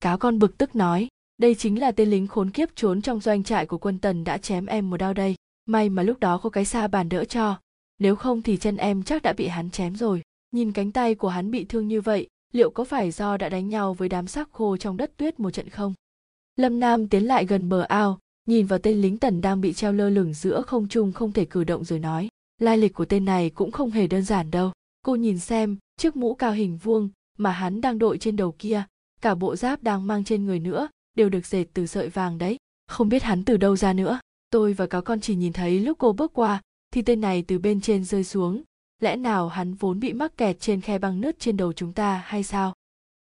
[0.00, 3.44] Cáo con bực tức nói, đây chính là tên lính khốn kiếp trốn trong doanh
[3.44, 5.34] trại của quân tần đã chém em một đao đây.
[5.68, 7.58] May mà lúc đó có cái xa bàn đỡ cho.
[7.98, 10.22] Nếu không thì chân em chắc đã bị hắn chém rồi.
[10.52, 13.68] Nhìn cánh tay của hắn bị thương như vậy, liệu có phải do đã đánh
[13.68, 15.94] nhau với đám xác khô trong đất tuyết một trận không?
[16.56, 19.92] Lâm nam tiến lại gần bờ ao, nhìn vào tên lính tần đang bị treo
[19.92, 22.28] lơ lửng giữa không trung không thể cử động rồi nói,
[22.60, 24.72] lai lịch của tên này cũng không hề đơn giản đâu.
[25.02, 28.84] Cô nhìn xem chiếc mũ cao hình vuông mà hắn đang đội trên đầu kia,
[29.20, 32.56] cả bộ giáp đang mang trên người nữa, đều được dệt từ sợi vàng đấy.
[32.86, 34.20] Không biết hắn từ đâu ra nữa.
[34.50, 37.58] Tôi và cáo con chỉ nhìn thấy lúc cô bước qua, thì tên này từ
[37.58, 38.62] bên trên rơi xuống.
[39.02, 42.22] Lẽ nào hắn vốn bị mắc kẹt trên khe băng nứt trên đầu chúng ta
[42.26, 42.74] hay sao?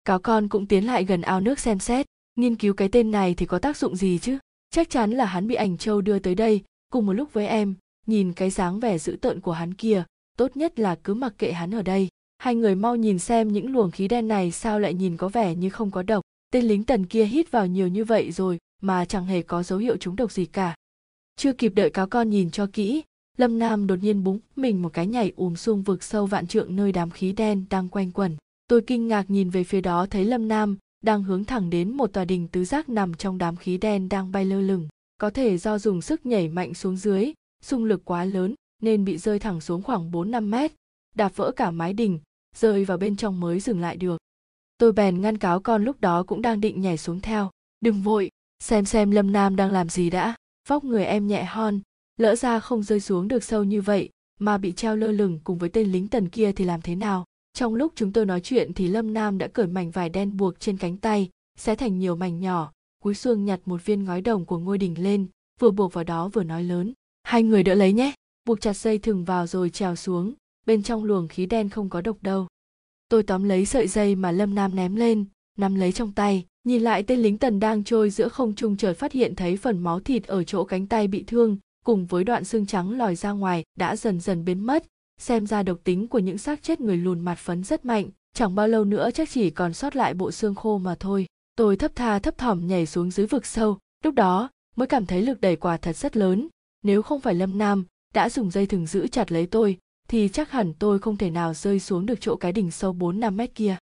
[0.06, 3.34] Cáo con cũng tiến lại gần ao nước xem xét, nghiên cứu cái tên này
[3.34, 4.38] thì có tác dụng gì chứ?
[4.70, 7.76] Chắc chắn là hắn bị ảnh châu đưa tới đây, cùng một lúc với em,
[8.06, 10.04] nhìn cái dáng vẻ dữ tợn của hắn kia,
[10.38, 13.72] tốt nhất là cứ mặc kệ hắn ở đây hai người mau nhìn xem những
[13.72, 16.24] luồng khí đen này sao lại nhìn có vẻ như không có độc.
[16.54, 19.80] Tên lính tần kia hít vào nhiều như vậy rồi mà chẳng hề có dấu
[19.80, 20.76] hiệu trúng độc gì cả.
[21.36, 23.04] Chưa kịp đợi cáo con nhìn cho kỹ
[23.38, 26.76] lâm nam đột nhiên búng mình một cái nhảy ùm xung vực sâu vạn trượng
[26.76, 28.38] nơi đám khí đen đang quanh quẩn.
[28.68, 32.14] Tôi kinh ngạc nhìn về phía đó thấy lâm nam đang hướng thẳng đến một
[32.14, 34.88] tòa đình tứ giác nằm trong đám khí đen đang bay lơ lửng.
[35.18, 39.18] Có thể do dùng sức nhảy mạnh xuống dưới xung lực quá lớn nên bị
[39.18, 40.72] rơi thẳng xuống khoảng 4-5 mét,
[41.16, 42.20] đạp vỡ cả mái đình,
[42.58, 44.18] rơi vào bên trong mới dừng lại được.
[44.78, 47.50] Tôi bèn ngăn cáo con lúc đó cũng đang định nhảy xuống theo.
[47.82, 48.30] Đừng vội,
[48.64, 50.36] xem xem Lâm Nam đang làm gì đã.
[50.68, 51.80] Vóc người em nhẹ hon,
[52.18, 55.58] lỡ ra không rơi xuống được sâu như vậy, mà bị treo lơ lửng cùng
[55.58, 57.26] với tên lính tần kia thì làm thế nào?
[57.54, 60.60] Trong lúc chúng tôi nói chuyện thì Lâm Nam đã cởi mảnh vải đen buộc
[60.60, 62.72] trên cánh tay, xé thành nhiều mảnh nhỏ,
[63.04, 65.28] cúi xuông nhặt một viên ngói đồng của ngôi đình lên,
[65.60, 66.94] vừa buộc vào đó vừa nói lớn.
[67.24, 68.14] Hai người đỡ lấy nhé,
[68.46, 70.34] buộc chặt dây thừng vào rồi trèo xuống,
[70.68, 72.48] bên trong luồng khí đen không có độc đâu.
[73.10, 75.26] Tôi tóm lấy sợi dây mà Lâm Nam ném lên,
[75.58, 78.94] nắm lấy trong tay, nhìn lại tên lính tần đang trôi giữa không trung chợt
[78.94, 82.44] phát hiện thấy phần máu thịt ở chỗ cánh tay bị thương, cùng với đoạn
[82.44, 84.86] xương trắng lòi ra ngoài đã dần dần biến mất,
[85.20, 88.56] xem ra độc tính của những xác chết người lùn mặt phấn rất mạnh, chẳng
[88.56, 91.26] bao lâu nữa chắc chỉ còn sót lại bộ xương khô mà thôi.
[91.56, 95.22] Tôi thấp tha thấp thỏm nhảy xuống dưới vực sâu, lúc đó mới cảm thấy
[95.22, 96.48] lực đẩy quả thật rất lớn,
[96.84, 99.78] nếu không phải Lâm Nam đã dùng dây thừng giữ chặt lấy tôi,
[100.08, 103.34] thì chắc hẳn tôi không thể nào rơi xuống được chỗ cái đỉnh sâu 4-5
[103.34, 103.78] mét kia.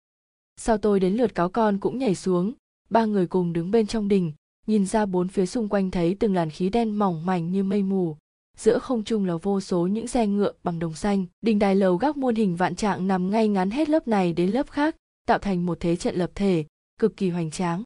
[0.58, 2.54] Sau tôi đến lượt cáo con cũng nhảy xuống,
[2.90, 4.32] ba người cùng đứng bên trong đỉnh,
[4.68, 7.84] nhìn ra bốn phía xung quanh thấy từng làn khí đen mỏng mảnh như mây
[7.84, 8.18] mù.
[8.58, 11.98] Giữa không trung là vô số những xe ngựa bằng đồng xanh, đình đài lầu
[11.98, 14.96] gác muôn hình vạn trạng nằm ngay ngắn hết lớp này đến lớp khác,
[15.28, 16.66] tạo thành một thế trận lập thể,
[17.00, 17.84] cực kỳ hoành tráng.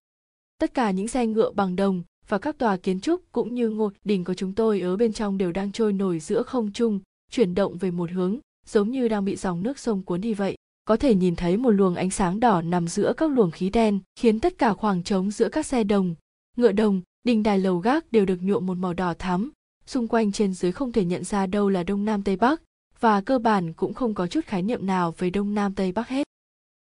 [0.59, 3.91] Tất cả những xe ngựa bằng đồng, và các tòa kiến trúc cũng như ngôi
[4.03, 6.99] đình của chúng tôi ở bên trong đều đang trôi nổi giữa không trung,
[7.31, 10.55] chuyển động về một hướng, giống như đang bị dòng nước sông cuốn đi vậy.
[10.85, 13.99] Có thể nhìn thấy một luồng ánh sáng đỏ nằm giữa các luồng khí đen,
[14.15, 16.15] khiến tất cả khoảng trống giữa các xe đồng,
[16.57, 19.51] ngựa đồng, đình đài lầu gác đều được nhuộm một màu đỏ thắm.
[19.85, 22.61] Xung quanh trên dưới không thể nhận ra đâu là đông nam tây bắc,
[22.99, 26.07] và cơ bản cũng không có chút khái niệm nào về đông nam tây bắc
[26.07, 26.23] hết.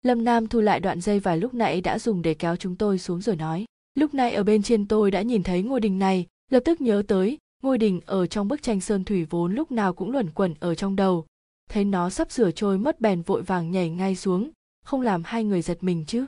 [0.03, 2.99] Lâm Nam thu lại đoạn dây vài lúc nãy đã dùng để kéo chúng tôi
[2.99, 6.27] xuống rồi nói lúc nãy ở bên trên tôi đã nhìn thấy ngôi đình này
[6.51, 9.92] lập tức nhớ tới ngôi đình ở trong bức tranh sơn thủy vốn lúc nào
[9.92, 11.27] cũng luẩn quẩn ở trong đầu.
[11.71, 14.51] Thấy nó sắp sửa trôi mất bèn vội vàng nhảy ngay xuống,
[14.85, 16.27] không làm hai người giật mình chứ.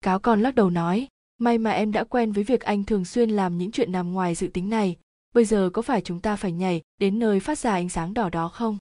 [0.00, 3.30] Cáo con lắc đầu nói, may mà em đã quen với việc anh thường xuyên
[3.30, 4.96] làm những chuyện nằm ngoài dự tính này.
[5.34, 8.28] Bây giờ có phải chúng ta phải nhảy đến nơi phát ra ánh sáng đỏ
[8.28, 8.78] đó không?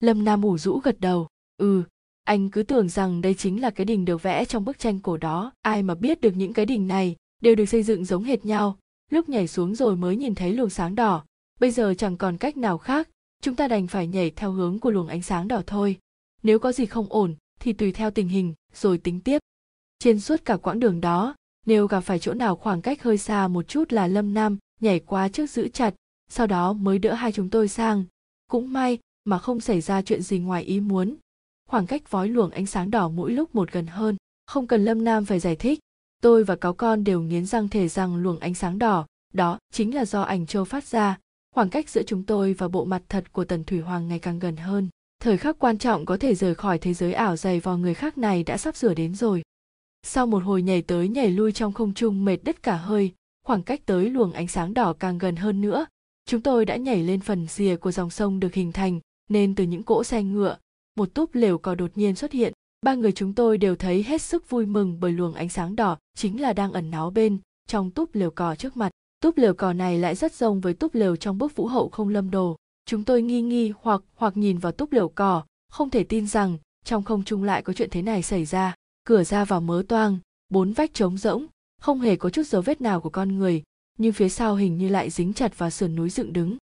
[0.00, 1.84] Lâm nam ủ rũ gật đầu ừ
[2.30, 5.16] anh cứ tưởng rằng đây chính là cái đình được vẽ trong bức tranh cổ
[5.16, 5.52] đó.
[5.62, 8.78] Ai mà biết được những cái đình này đều được xây dựng giống hệt nhau
[9.10, 11.24] lúc nhảy xuống rồi mới nhìn thấy luồng sáng đỏ.
[11.60, 13.08] Bây giờ chẳng còn cách nào khác,
[13.42, 15.98] chúng ta đành phải nhảy theo hướng của luồng ánh sáng đỏ thôi.
[16.42, 19.38] Nếu có gì không ổn, thì tùy theo tình hình, rồi tính tiếp.
[19.98, 21.34] Trên suốt cả quãng đường đó,
[21.66, 25.00] nếu gặp phải chỗ nào khoảng cách hơi xa một chút là lâm nam nhảy
[25.00, 25.94] qua trước giữ chặt,
[26.28, 28.04] sau đó mới đỡ hai chúng tôi sang.
[28.50, 31.16] Cũng may mà không xảy ra chuyện gì ngoài ý muốn.
[31.68, 35.04] Khoảng cách vói luồng ánh sáng đỏ mỗi lúc một gần hơn, không cần lâm
[35.04, 35.78] nam phải giải thích
[36.20, 39.94] tôi và cáo con đều nghiến răng thể rằng luồng ánh sáng đỏ, đó chính
[39.94, 41.18] là do ảnh châu phát ra.
[41.54, 44.38] Khoảng cách giữa chúng tôi và bộ mặt thật của tần thủy hoàng ngày càng
[44.38, 44.88] gần hơn.
[45.20, 48.18] Thời khắc quan trọng có thể rời khỏi thế giới ảo dày vào người khác
[48.18, 49.42] này đã sắp sửa đến rồi.
[50.02, 53.12] Sau một hồi nhảy tới nhảy lui trong không trung mệt đứt cả hơi,
[53.46, 55.86] khoảng cách tới luồng ánh sáng đỏ càng gần hơn nữa.
[56.26, 59.64] Chúng tôi đã nhảy lên phần rìa của dòng sông được hình thành, nên từ
[59.64, 60.56] những cỗ xe ngựa,
[60.96, 62.52] một túp lều cò đột nhiên xuất hiện
[62.86, 65.98] ba người chúng tôi đều thấy hết sức vui mừng bởi luồng ánh sáng đỏ
[66.16, 68.90] chính là đang ẩn náu bên trong túp lều cò trước mặt.
[69.20, 72.08] Túp lều cò này lại rất giống với túp lều trong bức vũ hậu không
[72.08, 72.56] lâm đồ.
[72.86, 76.58] Chúng tôi nghi nghi hoặc hoặc nhìn vào túp lều cò, không thể tin rằng
[76.84, 78.74] trong không trung lại có chuyện thế này xảy ra.
[79.04, 80.18] Cửa ra vào mớ toang,
[80.48, 81.46] bốn vách trống rỗng,
[81.80, 83.62] không hề có chút dấu vết nào của con người,
[83.98, 86.56] nhưng phía sau hình như lại dính chặt vào sườn núi dựng đứng.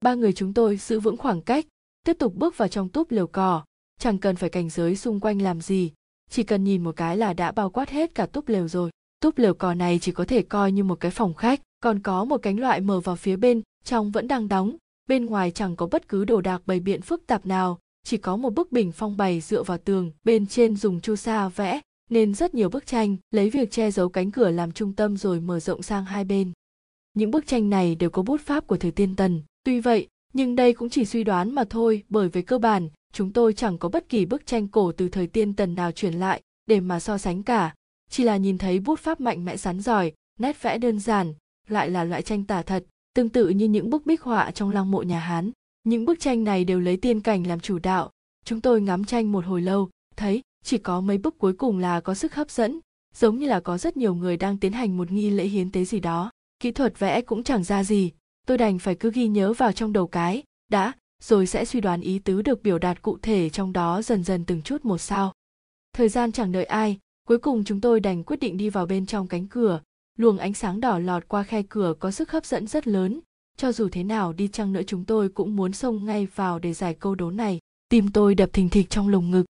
[0.00, 1.66] Ba người chúng tôi giữ vững khoảng cách,
[2.04, 3.64] tiếp tục bước vào trong túp lều cỏ
[4.02, 5.92] chẳng cần phải cảnh giới xung quanh làm gì,
[6.30, 8.90] chỉ cần nhìn một cái là đã bao quát hết cả túp lều rồi.
[9.20, 12.24] Túp lều cò này chỉ có thể coi như một cái phòng khách, còn có
[12.24, 14.76] một cánh loại mở vào phía bên, trong vẫn đang đóng.
[15.08, 18.36] Bên ngoài chẳng có bất cứ đồ đạc bày biện phức tạp nào, chỉ có
[18.36, 21.80] một bức bình phong bày dựa vào tường, bên trên dùng chu sa vẽ,
[22.10, 25.40] nên rất nhiều bức tranh, lấy việc che giấu cánh cửa làm trung tâm rồi
[25.40, 26.52] mở rộng sang hai bên.
[27.14, 30.56] Những bức tranh này đều có bút pháp của thời tiên tần, tuy vậy, nhưng
[30.56, 33.88] đây cũng chỉ suy đoán mà thôi, bởi về cơ bản chúng tôi chẳng có
[33.88, 37.18] bất kỳ bức tranh cổ từ thời tiên tần nào truyền lại để mà so
[37.18, 37.74] sánh cả.
[38.10, 41.34] Chỉ là nhìn thấy bút pháp mạnh mẽ sắn giỏi, nét vẽ đơn giản,
[41.68, 42.84] lại là loại tranh tả thật,
[43.14, 45.50] tương tự như những bức bích họa trong lăng mộ nhà hán.
[45.84, 48.10] Những bức tranh này đều lấy tiên cảnh làm chủ đạo.
[48.44, 52.00] Chúng tôi ngắm tranh một hồi lâu, thấy chỉ có mấy bức cuối cùng là
[52.00, 52.80] có sức hấp dẫn,
[53.14, 55.84] giống như là có rất nhiều người đang tiến hành một nghi lễ hiến tế
[55.84, 56.30] gì đó.
[56.60, 58.10] Kỹ thuật vẽ cũng chẳng ra gì,
[58.46, 60.92] tôi đành phải cứ ghi nhớ vào trong đầu cái, đã
[61.22, 64.44] rồi sẽ suy đoán ý tứ được biểu đạt cụ thể trong đó dần dần
[64.44, 65.32] từng chút một sao.
[65.92, 66.98] Thời gian chẳng đợi ai,
[67.28, 69.80] cuối cùng chúng tôi đành quyết định đi vào bên trong cánh cửa.
[70.18, 73.20] Luồng ánh sáng đỏ lọt qua khe cửa có sức hấp dẫn rất lớn.
[73.56, 76.72] Cho dù thế nào đi chăng nữa chúng tôi cũng muốn xông ngay vào để
[76.72, 77.58] giải câu đố này.
[77.88, 79.44] Tim tôi đập thình thịch trong lồng ngực.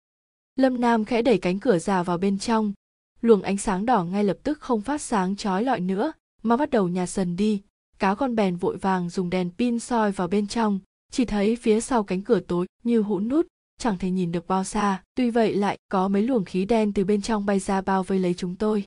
[0.56, 2.72] Lâm nam khẽ đẩy cánh cửa ra vào bên trong.
[3.20, 6.12] Luồng ánh sáng đỏ ngay lập tức không phát sáng chói lọi nữa,
[6.42, 7.62] mà bắt đầu nhạt dần đi.
[7.98, 10.80] Cá con bèn vội vàng dùng đèn pin soi vào bên trong
[11.12, 13.46] chỉ thấy phía sau cánh cửa tối như hũ nút,
[13.78, 15.02] chẳng thể nhìn được bao xa.
[15.14, 18.18] Tuy vậy lại có mấy luồng khí đen từ bên trong bay ra bao vây
[18.18, 18.84] lấy chúng tôi.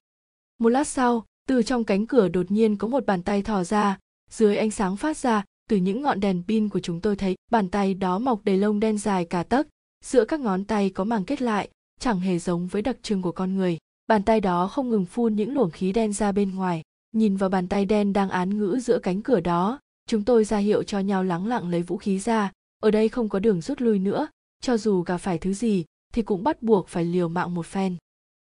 [0.59, 3.99] Một lát sau, từ trong cánh cửa đột nhiên có một bàn tay thò ra.
[4.30, 7.69] Dưới ánh sáng phát ra, từ những ngọn đèn pin của chúng tôi thấy bàn
[7.69, 9.67] tay đó mọc đầy lông đen dài cả tấc.
[10.05, 11.69] Giữa các ngón tay có màng kết lại,
[11.99, 13.78] chẳng hề giống với đặc trưng của con người.
[14.07, 16.82] Bàn tay đó không ngừng phun những luồng khí đen ra bên ngoài.
[17.11, 19.80] Nhìn vào bàn tay đen đang án ngữ giữa cánh cửa đó
[20.10, 22.51] chúng tôi ra hiệu cho nhau lắng lặng lấy vũ khí ra.
[22.80, 24.28] Ở đây không có đường rút lui nữa.
[24.62, 27.95] Cho dù gặp phải thứ gì, thì cũng bắt buộc phải liều mạng một phen.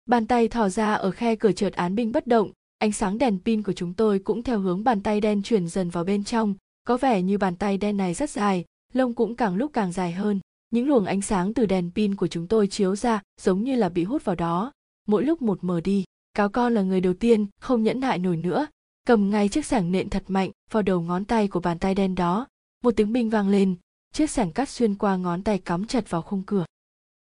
[0.07, 2.51] Bàn tay thò ra ở khe cửa chợt án binh bất động.
[2.79, 5.91] Ánh sáng đèn pin của chúng tôi cũng theo hướng bàn tay đen chuyển dần
[5.91, 6.55] vào bên trong.
[6.85, 10.13] Có vẻ như bàn tay đen này rất dài, lông cũng càng lúc càng dài
[10.13, 10.41] hơn.
[10.71, 13.89] Những luồng ánh sáng từ đèn pin của chúng tôi chiếu ra giống như là
[13.89, 14.73] bị hút vào đó.
[15.09, 16.05] Mỗi lúc một mờ đi.
[16.35, 18.67] Cáo con là người đầu tiên không nhẫn nại nổi nữa
[19.07, 22.15] cầm ngay chiếc sẻng nện thật mạnh vào đầu ngón tay của bàn tay đen
[22.15, 22.47] đó.
[22.83, 23.77] Một tiếng binh vang lên,
[24.13, 26.65] chiếc sẻng cắt xuyên qua ngón tay cắm chặt vào khung cửa.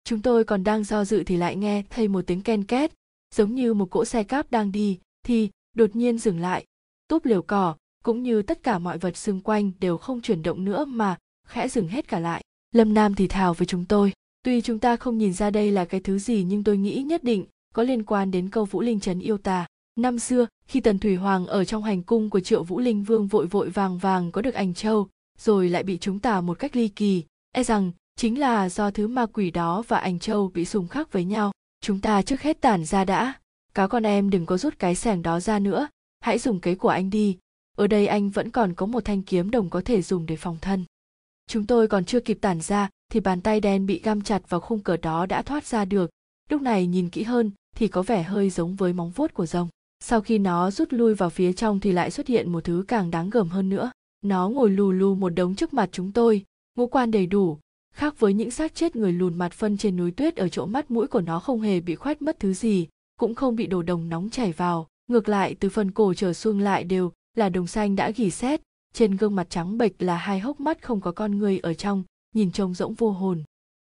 [0.03, 2.91] Chúng tôi còn đang do dự thì lại nghe thấy một tiếng ken két,
[3.35, 6.65] giống như một cỗ xe cáp đang đi, thì đột nhiên dừng lại.
[7.07, 10.65] Túp liều cỏ, cũng như tất cả mọi vật xung quanh đều không chuyển động
[10.65, 11.17] nữa mà
[11.47, 12.43] khẽ dừng hết cả lại.
[12.71, 14.13] Lâm nam thì thào với chúng tôi,
[14.43, 17.23] tuy chúng ta không nhìn ra đây là cái thứ gì nhưng tôi nghĩ nhất
[17.23, 20.99] định có liên quan đến câu vũ linh trấn yêu ta năm xưa, khi tần
[20.99, 24.31] thủy hoàng ở trong hành cung của triệu vũ linh vương vội vội vàng vàng
[24.31, 27.91] có được ảnh châu, rồi lại bị chúng ta một cách ly kỳ e rằng
[28.15, 31.51] chính là do thứ ma quỷ đó và ảnh châu bị xung khắc với nhau,
[31.81, 33.33] chúng ta trước hết tản ra đã.
[33.73, 35.87] Cáo con em đừng có rút cái sẻng đó ra nữa,
[36.19, 37.37] hãy dùng kế của anh đi.
[37.77, 40.57] Ở đây anh vẫn còn có một thanh kiếm đồng có thể dùng để phòng
[40.61, 40.85] thân.
[41.47, 44.59] Chúng tôi còn chưa kịp tản ra, thì bàn tay đen bị găm chặt vào
[44.59, 46.09] khung cửa đó đã thoát ra được.
[46.49, 49.67] Lúc này nhìn kỹ hơn, thì có vẻ hơi giống với móng vuốt của rồng
[50.03, 53.11] sau khi nó rút lui vào phía trong thì lại xuất hiện một thứ càng
[53.11, 53.91] đáng gờm hơn nữa.
[54.21, 56.43] Nó ngồi lù lù một đống trước mặt chúng tôi,
[56.77, 57.57] ngũ quan đầy đủ,
[57.93, 60.91] khác với những xác chết người lùn mặt phân trên núi tuyết ở chỗ mắt
[60.91, 62.87] mũi của nó không hề bị khoét mất thứ gì,
[63.19, 64.87] cũng không bị đồ đồng nóng chảy vào.
[65.07, 68.61] Ngược lại, từ phần cổ trở xuông lại đều là đồng xanh đã gỉ xét
[68.93, 72.03] trên gương mặt trắng bệch là hai hốc mắt không có con người ở trong,
[72.35, 73.43] nhìn trông rỗng vô hồn.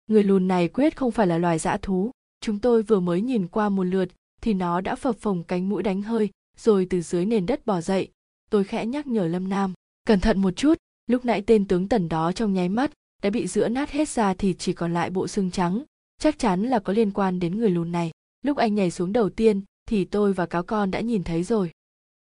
[0.07, 2.11] Người lùn này quyết không phải là loài dã thú.
[2.41, 4.09] Chúng tôi vừa mới nhìn qua một lượt
[4.43, 7.81] thì nó đã phập phồng cánh mũi đánh hơi, rồi từ dưới nền đất bò
[7.81, 8.09] dậy.
[8.51, 9.73] Tôi khẽ nhắc nhở lâm nam,
[10.07, 13.47] cẩn thận một chút, lúc nãy tên tướng tần đó trong nháy mắt đã bị
[13.47, 15.83] giữa nát hết ra thì chỉ còn lại bộ xương trắng,
[16.19, 18.11] chắc chắn là có liên quan đến người lùn này.
[18.45, 21.71] Lúc anh nhảy xuống đầu tiên thì tôi và cáo con đã nhìn thấy rồi.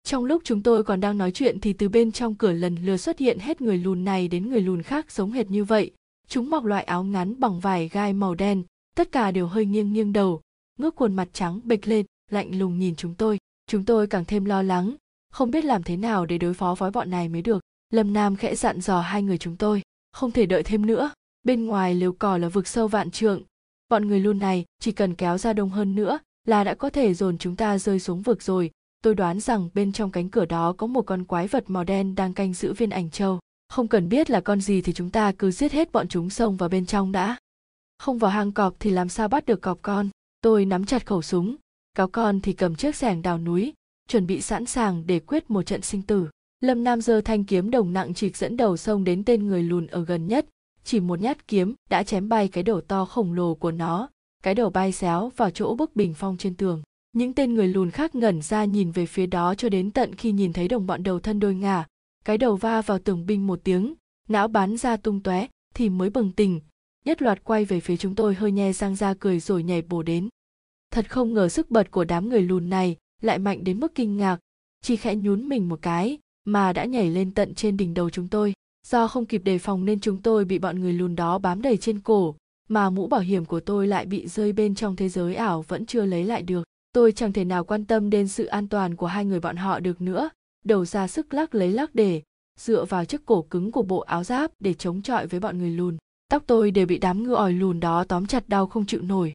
[0.04, 2.96] Trong lúc chúng tôi còn đang nói chuyện thì từ bên trong cửa lần lượt
[2.96, 5.90] xuất hiện hết người lùn này đến người lùn khác giống hệt như vậy.
[6.28, 8.62] Chúng mặc loại áo ngắn bằng vải gai màu đen,
[8.96, 10.40] tất cả đều hơi nghiêng nghiêng đầu
[10.78, 13.38] ngước khuôn mặt trắng bệch lên, lạnh lùng nhìn chúng tôi.
[13.66, 14.94] Chúng tôi càng thêm lo lắng,
[15.30, 17.62] không biết làm thế nào để đối phó với bọn này mới được.
[17.90, 21.10] Lâm nam khẽ dặn dò hai người chúng tôi, không thể đợi thêm nữa.
[21.42, 23.42] Bên ngoài liều cỏ là vực sâu vạn trượng.
[23.88, 27.14] Bọn người luôn này chỉ cần kéo ra đông hơn nữa là đã có thể
[27.14, 28.70] dồn chúng ta rơi xuống vực rồi.
[29.02, 32.14] Tôi đoán rằng bên trong cánh cửa đó có một con quái vật màu đen
[32.14, 33.40] đang canh giữ viên ảnh châu.
[33.68, 36.56] Không cần biết là con gì thì chúng ta cứ giết hết bọn chúng xông
[36.56, 37.36] vào bên trong đã.
[37.98, 40.08] Không vào hang cọp thì làm sao bắt được cọp con?
[40.44, 41.56] Tôi nắm chặt khẩu súng.
[41.94, 43.72] Cáo con thì cầm chiếc sẻng đào núi,
[44.08, 46.28] chuẩn bị sẵn sàng để quyết một trận sinh tử.
[46.60, 49.86] Lâm nam giơ thanh kiếm đồng nặng trịch dẫn đầu sông đến tên người lùn
[49.86, 50.46] ở gần nhất.
[50.84, 54.08] Chỉ một nhát kiếm đã chém bay cái đầu to khổng lồ của nó.
[54.42, 56.82] Cái đầu bay xéo vào chỗ bức bình phong trên tường.
[57.12, 60.32] Những tên người lùn khác ngẩn ra nhìn về phía đó cho đến tận khi
[60.32, 61.86] nhìn thấy đồng bọn đầu thân đôi ngả.
[62.24, 63.94] Cái đầu va vào tường binh một tiếng,
[64.28, 66.60] não bắn ra tung tóe thì mới bừng tỉnh
[67.04, 70.02] nhất loạt quay về phía chúng tôi hơi nhe răng ra cười rồi nhảy bổ
[70.02, 70.28] đến.
[70.90, 74.16] Thật không ngờ sức bật của đám người lùn này lại mạnh đến mức kinh
[74.16, 74.38] ngạc.
[74.82, 78.28] Chỉ khẽ nhún mình một cái mà đã nhảy lên tận trên đỉnh đầu chúng
[78.28, 78.52] tôi.
[78.86, 81.76] Do không kịp đề phòng nên chúng tôi bị bọn người lùn đó bám đầy
[81.76, 82.36] trên cổ
[82.68, 85.86] mà mũ bảo hiểm của tôi lại bị rơi bên trong thế giới ảo vẫn
[85.86, 86.64] chưa lấy lại được.
[86.92, 89.80] Tôi chẳng thể nào quan tâm đến sự an toàn của hai người bọn họ
[89.80, 90.30] được nữa.
[90.64, 92.22] Đầu ra sức lắc lấy lắc để
[92.60, 95.70] dựa vào chiếc cổ cứng của bộ áo giáp để chống chọi với bọn người
[95.70, 95.96] lùn
[96.34, 99.32] tóc tôi đều bị đám ngư ỏi lùn đó tóm chặt đau không chịu nổi.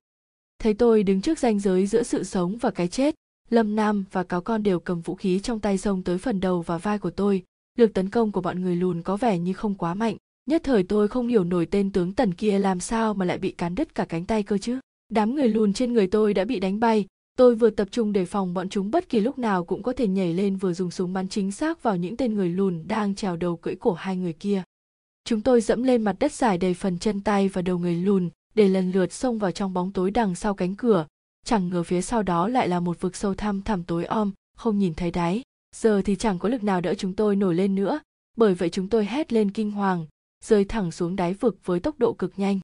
[0.62, 3.16] Thấy tôi đứng trước ranh giới giữa sự sống và cái chết,
[3.50, 6.62] lâm nam và cáo con đều cầm vũ khí trong tay xông tới phần đầu
[6.62, 7.44] và vai của tôi.
[7.78, 10.16] Lực tấn công của bọn người lùn có vẻ như không quá mạnh.
[10.50, 13.52] Nhất thời tôi không hiểu nổi tên tướng tần kia làm sao mà lại bị
[13.52, 14.80] cán đứt cả cánh tay cơ chứ.
[15.10, 17.06] Đám người lùn trên người tôi đã bị đánh bay.
[17.38, 20.08] Tôi vừa tập trung đề phòng bọn chúng bất kỳ lúc nào cũng có thể
[20.08, 23.36] nhảy lên vừa dùng súng bắn chính xác vào những tên người lùn đang trèo
[23.36, 24.64] đầu cưỡi cổ hai người kia
[25.30, 28.30] chúng tôi dẫm lên mặt đất dài đầy phần chân tay và đầu người lùn,
[28.56, 31.08] để lần lượt xông vào trong bóng tối đằng sau cánh cửa.
[31.46, 34.80] Chẳng ngờ phía sau đó lại là một vực sâu thăm thẳm tối om, không
[34.80, 35.42] nhìn thấy đáy.
[35.76, 38.00] Giờ thì chẳng có lực nào đỡ chúng tôi nổi lên nữa,
[38.38, 40.06] bởi vậy chúng tôi hét lên kinh hoàng,
[40.46, 42.60] rơi thẳng xuống đáy vực với tốc độ cực nhanh.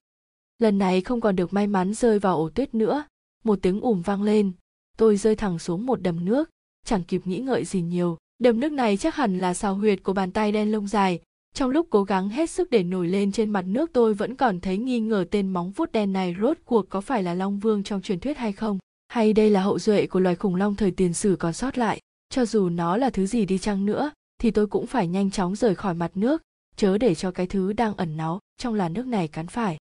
[0.59, 3.03] Lần này không còn được may mắn rơi vào ổ tuyết nữa.
[3.43, 4.51] Một tiếng ùm vang lên.
[4.97, 6.49] Tôi rơi thẳng xuống một đầm nước.
[6.85, 8.17] Chẳng kịp nghĩ ngợi gì nhiều.
[8.39, 11.19] Đầm nước này chắc hẳn là xào huyệt của bàn tay đen lông dài
[11.55, 14.59] trong lúc cố gắng hết sức để nổi lên trên mặt nước, tôi vẫn còn
[14.59, 17.83] thấy nghi ngờ tên móng vuốt đen này rốt cuộc có phải là long vương
[17.83, 18.79] trong truyền thuyết hay không?
[19.07, 21.99] Hay đây là hậu duệ của loài khủng long thời tiền sử còn sót lại?
[22.29, 25.55] Cho dù nó là thứ gì đi chăng nữa, thì tôi cũng phải nhanh chóng
[25.55, 26.41] rời khỏi mặt nước,
[26.75, 29.77] chớ để cho cái thứ đang ẩn náu trong làn nước này cắn phải.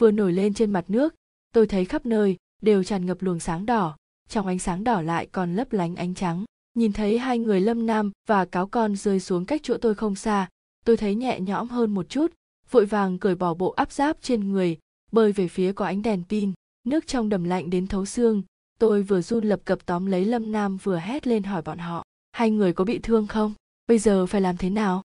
[0.00, 1.14] Vừa nổi lên trên mặt nước,
[1.52, 3.96] tôi thấy khắp nơi đều tràn ngập luồng sáng đỏ,
[4.28, 6.44] trong ánh sáng đỏ lại còn lấp lánh ánh trắng.
[6.74, 10.14] Nhìn thấy hai người lâm nam và cáo con rơi xuống cách chỗ tôi không
[10.14, 10.48] xa
[10.86, 12.32] tôi thấy nhẹ nhõm hơn một chút,
[12.70, 14.78] vội vàng cởi bỏ bộ áp giáp trên người,
[15.12, 16.52] bơi về phía có ánh đèn pin,
[16.84, 18.42] nước trong đầm lạnh đến thấu xương.
[18.78, 22.04] Tôi vừa run lập cập tóm lấy lâm nam vừa hét lên hỏi bọn họ,
[22.32, 23.54] hai người có bị thương không?
[23.86, 25.02] Bây giờ phải làm thế nào?